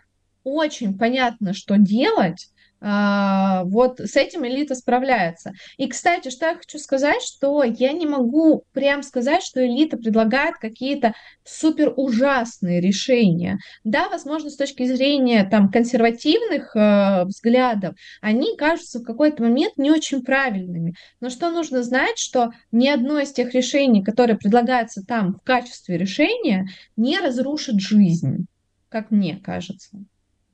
[0.44, 2.50] очень понятно, что делать,
[2.86, 5.54] а, вот с этим элита справляется.
[5.78, 10.58] И, кстати, что я хочу сказать, что я не могу прям сказать, что элита предлагает
[10.58, 11.14] какие-то
[11.46, 13.58] супер ужасные решения.
[13.86, 19.90] Да, возможно, с точки зрения там консервативных э, взглядов, они кажутся в какой-то момент не
[19.90, 20.96] очень правильными.
[21.22, 25.98] Но что нужно знать, что ни одно из тех решений, которые предлагаются там в качестве
[25.98, 26.68] решения,
[26.98, 28.46] не разрушит жизнь,
[28.90, 30.04] как мне кажется.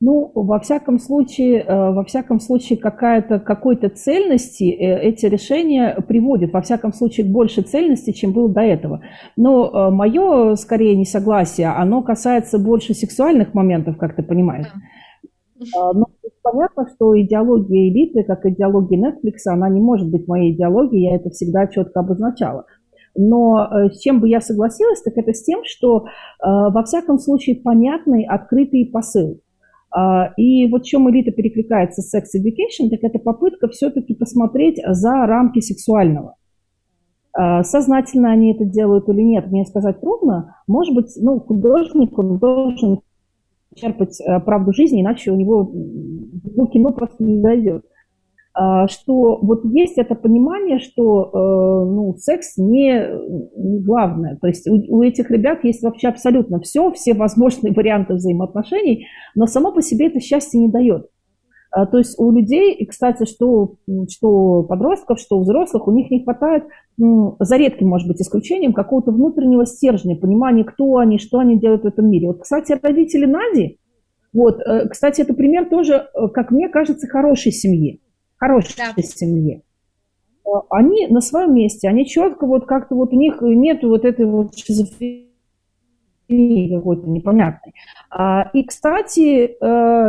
[0.01, 6.53] Ну, во всяком случае, э, во всяком случае какая-то, какой-то цельности э, эти решения приводят,
[6.53, 9.01] во всяком случае, к большей цельности, чем было до этого.
[9.35, 14.67] Но э, мое, скорее, несогласие, оно касается больше сексуальных моментов, как ты понимаешь.
[15.57, 16.05] Но ну,
[16.43, 21.29] понятно, что идеология элиты, как идеология Netflix, она не может быть моей идеологией, я это
[21.29, 22.63] всегда четко обозначала.
[23.17, 26.05] Но с чем бы я согласилась, так это с тем, что
[26.41, 29.41] во всяком случае понятный, открытый посыл.
[29.91, 34.79] А, и вот в чем элита перекликается с Sex Education, так это попытка все-таки посмотреть
[34.85, 36.35] за рамки сексуального.
[37.33, 40.55] А, сознательно они это делают или нет, мне сказать трудно.
[40.67, 42.99] Может быть, ну, художник, он должен
[43.75, 47.85] черпать э, правду жизни, иначе у него ну, кино просто не зайдет.
[48.61, 53.07] А, что вот есть это понимание, что э, ну, секс не,
[53.55, 54.37] не главное.
[54.41, 59.45] То есть у, у этих ребят есть вообще абсолютно все, все возможные варианты взаимоотношений, но
[59.45, 61.07] само по себе это счастье не дает.
[61.71, 63.75] А, то есть у людей, и, кстати, что,
[64.09, 66.65] что подростков, что взрослых, у них не хватает,
[66.97, 71.87] за редким, может быть, исключением, какого-то внутреннего стержня, понимания, кто они, что они делают в
[71.87, 72.27] этом мире.
[72.27, 73.79] Вот, кстати, родители Нади,
[74.33, 78.01] Вот, э, кстати, это пример тоже, э, как мне кажется, хорошей семьи.
[78.39, 79.01] Хорошей да.
[79.01, 79.63] семьи.
[80.45, 84.25] Э, они на своем месте, они четко вот как-то вот у них нет вот этой
[84.25, 85.27] вот шизофрении
[86.75, 87.73] какой-то непонятной.
[88.09, 89.57] А, и, кстати,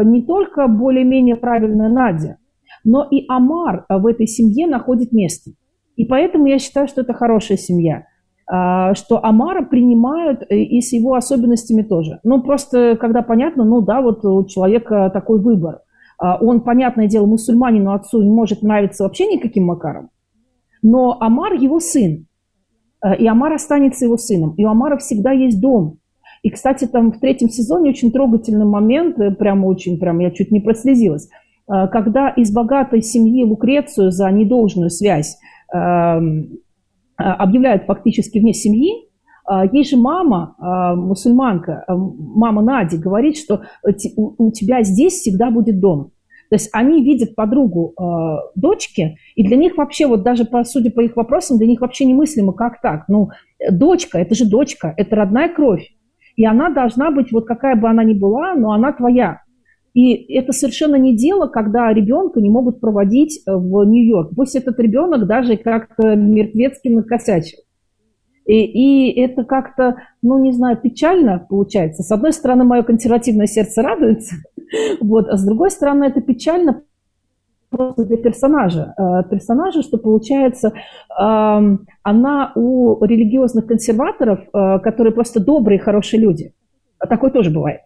[0.04, 2.36] не только более-менее правильная Надя,
[2.84, 5.52] но и Амар в этой семье находит место.
[5.96, 8.04] И поэтому я считаю, что это хорошая семья.
[8.52, 12.18] А, что Амара принимают э, и с его особенностями тоже.
[12.24, 15.82] Ну, просто когда понятно, ну да, вот у человека такой выбор.
[16.20, 20.10] А, он, понятное дело, мусульманину отцу не может нравиться вообще никаким макаром,
[20.82, 22.26] но Амар его сын,
[23.02, 25.96] э, и Амар останется его сыном, и у Амара всегда есть дом.
[26.42, 30.50] И, кстати, там в третьем сезоне очень трогательный момент, э, прямо очень, прям я чуть
[30.50, 31.28] не прослезилась,
[31.66, 35.38] когда из богатой семьи Лукрецию за недолжную связь
[35.72, 36.58] эм,
[37.16, 39.09] объявляют фактически вне семьи, а,
[39.72, 45.80] ей же мама, а, мусульманка, а, мама Нади, говорит, что у тебя здесь всегда будет
[45.80, 46.12] дом.
[46.50, 50.90] То есть они видят подругу э, дочки, и для них вообще, вот даже по, судя
[50.90, 53.04] по их вопросам, для них вообще немыслимо, как так.
[53.06, 53.28] Ну,
[53.70, 55.86] дочка, это же дочка, это родная кровь.
[56.34, 59.42] И она должна быть, вот какая бы она ни была, но она твоя.
[59.94, 64.32] И это совершенно не дело, когда ребенка не могут проводить э, в Нью-Йорк.
[64.34, 67.58] Пусть этот ребенок даже как-то мертвецки накосячил.
[68.46, 72.02] И, и это как-то, ну, не знаю, печально получается.
[72.02, 74.36] С одной стороны, мое консервативное сердце радуется,
[75.00, 76.82] вот, а с другой стороны, это печально
[77.68, 78.94] просто для персонажа.
[78.98, 80.72] Э, персонажа, что получается,
[81.16, 86.52] она у религиозных консерваторов, э, которые просто добрые, хорошие люди.
[86.98, 87.82] А такое тоже бывает.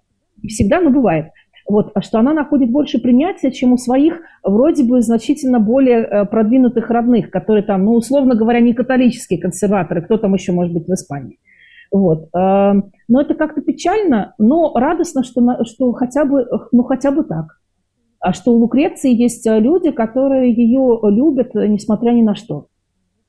[0.46, 1.26] Всегда, но бывает–
[1.66, 6.24] вот, а что она находит больше принятия, чем у своих вроде бы значительно более э,
[6.26, 10.86] продвинутых родных, которые там, ну, условно говоря, не католические консерваторы, кто там еще может быть
[10.86, 11.38] в Испании.
[11.90, 12.28] Вот.
[12.34, 17.46] Эм, но это как-то печально, но радостно, что, что хотя, бы, ну, хотя бы так.
[18.20, 22.66] А что у Лукреции есть э, люди, которые ее любят, э, несмотря ни на что.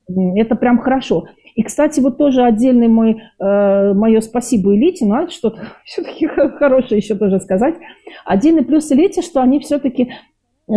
[0.08, 1.26] Это прям хорошо.
[1.56, 7.16] И, кстати, вот тоже отдельный мой, э, мое спасибо элите, надо что-то все-таки хорошее еще
[7.16, 7.76] тоже сказать.
[8.26, 10.12] Отдельный плюс элите, что они все-таки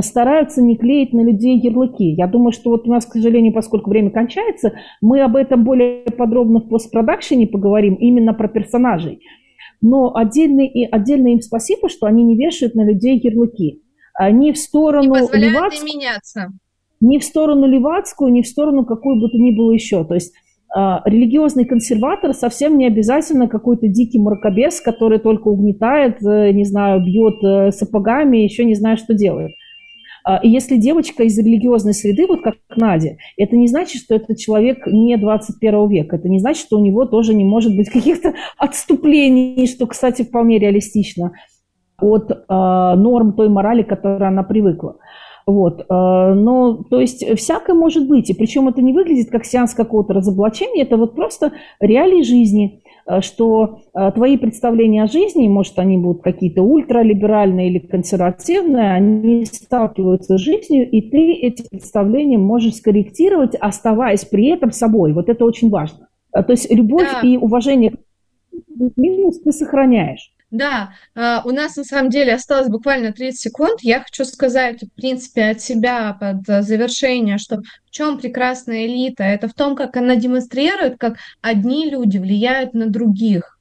[0.01, 2.05] стараются не клеить на людей ярлыки.
[2.13, 6.05] Я думаю, что вот у нас, к сожалению, поскольку время кончается, мы об этом более
[6.05, 9.21] подробно в постпродакшене поговорим, именно про персонажей.
[9.81, 13.83] Но отдельно, и отдельно им спасибо, что они не вешают на людей ярлыки.
[14.15, 15.15] Они в сторону...
[15.15, 16.53] Не позволяют Левацкую, им меняться.
[17.01, 20.05] Ни в сторону Левацкую, ни в сторону какую бы то ни было еще.
[20.05, 20.33] То есть
[20.75, 27.03] а, религиозный консерватор совсем не обязательно какой-то дикий мракобес, который только угнетает, э, не знаю,
[27.03, 29.53] бьет э, сапогами, еще не знаю, что делает.
[30.25, 34.37] А, и если девочка из религиозной среды, вот как Надя, это не значит, что этот
[34.37, 36.17] человек не 21 века.
[36.17, 40.59] Это не значит, что у него тоже не может быть каких-то отступлений, что, кстати, вполне
[40.59, 41.33] реалистично
[41.99, 44.99] от э, норм той морали, к которой она привыкла.
[45.49, 45.81] Вот.
[45.81, 48.29] Э, но, то есть, всякое может быть.
[48.29, 53.23] И причем это не выглядит как сеанс какого-то разоблачения, это вот просто реалии жизни, э,
[53.23, 60.37] что э, твои представления о жизни, может, они будут какие-то ультралиберальные или консервативные, они сталкиваются
[60.37, 65.15] с жизнью, и ты эти представления можешь скорректировать, оставаясь при этом собой.
[65.15, 66.11] Вот это очень важно.
[66.31, 67.27] То есть любовь да.
[67.27, 70.31] и уважение к минус ты сохраняешь.
[70.51, 73.81] Да, а, у нас на самом деле осталось буквально 30 секунд.
[73.83, 79.25] Я хочу сказать, в принципе, от себя под э, завершение, что в чем прекрасная элита?
[79.25, 83.59] Это в том, как она демонстрирует, как одни люди влияют на других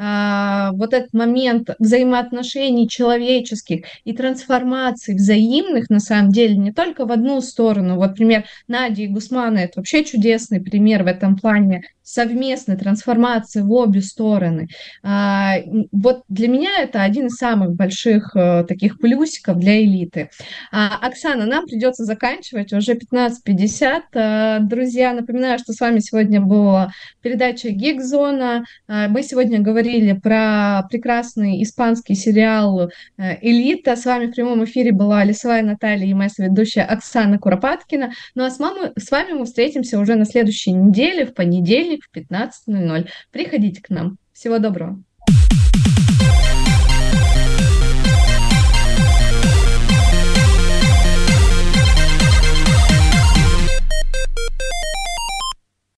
[0.00, 7.10] а, вот этот момент взаимоотношений человеческих и трансформаций взаимных, на самом деле, не только в
[7.10, 7.96] одну сторону.
[7.96, 13.70] Вот пример Нади и Гусмана– это вообще чудесный пример в этом плане совместной трансформации в
[13.70, 14.68] обе стороны.
[15.02, 15.56] А,
[15.92, 20.30] вот для меня это один из самых больших а, таких плюсиков для элиты.
[20.72, 24.00] А, Оксана, нам придется заканчивать, уже 15.50.
[24.14, 28.64] А, друзья, напоминаю, что с вами сегодня была передача «Гигзона».
[28.86, 33.96] Мы сегодня говорили про прекрасный испанский сериал э, «Элита».
[33.96, 38.12] С вами в прямом эфире была Лисовая Наталья и моя ведущая Оксана Куропаткина.
[38.34, 41.34] Ну а с, мамой, с вами мы встретимся уже на следующей неделе, в
[41.98, 43.08] понедельник в 15.00.
[43.30, 44.18] Приходите к нам.
[44.32, 45.02] Всего доброго.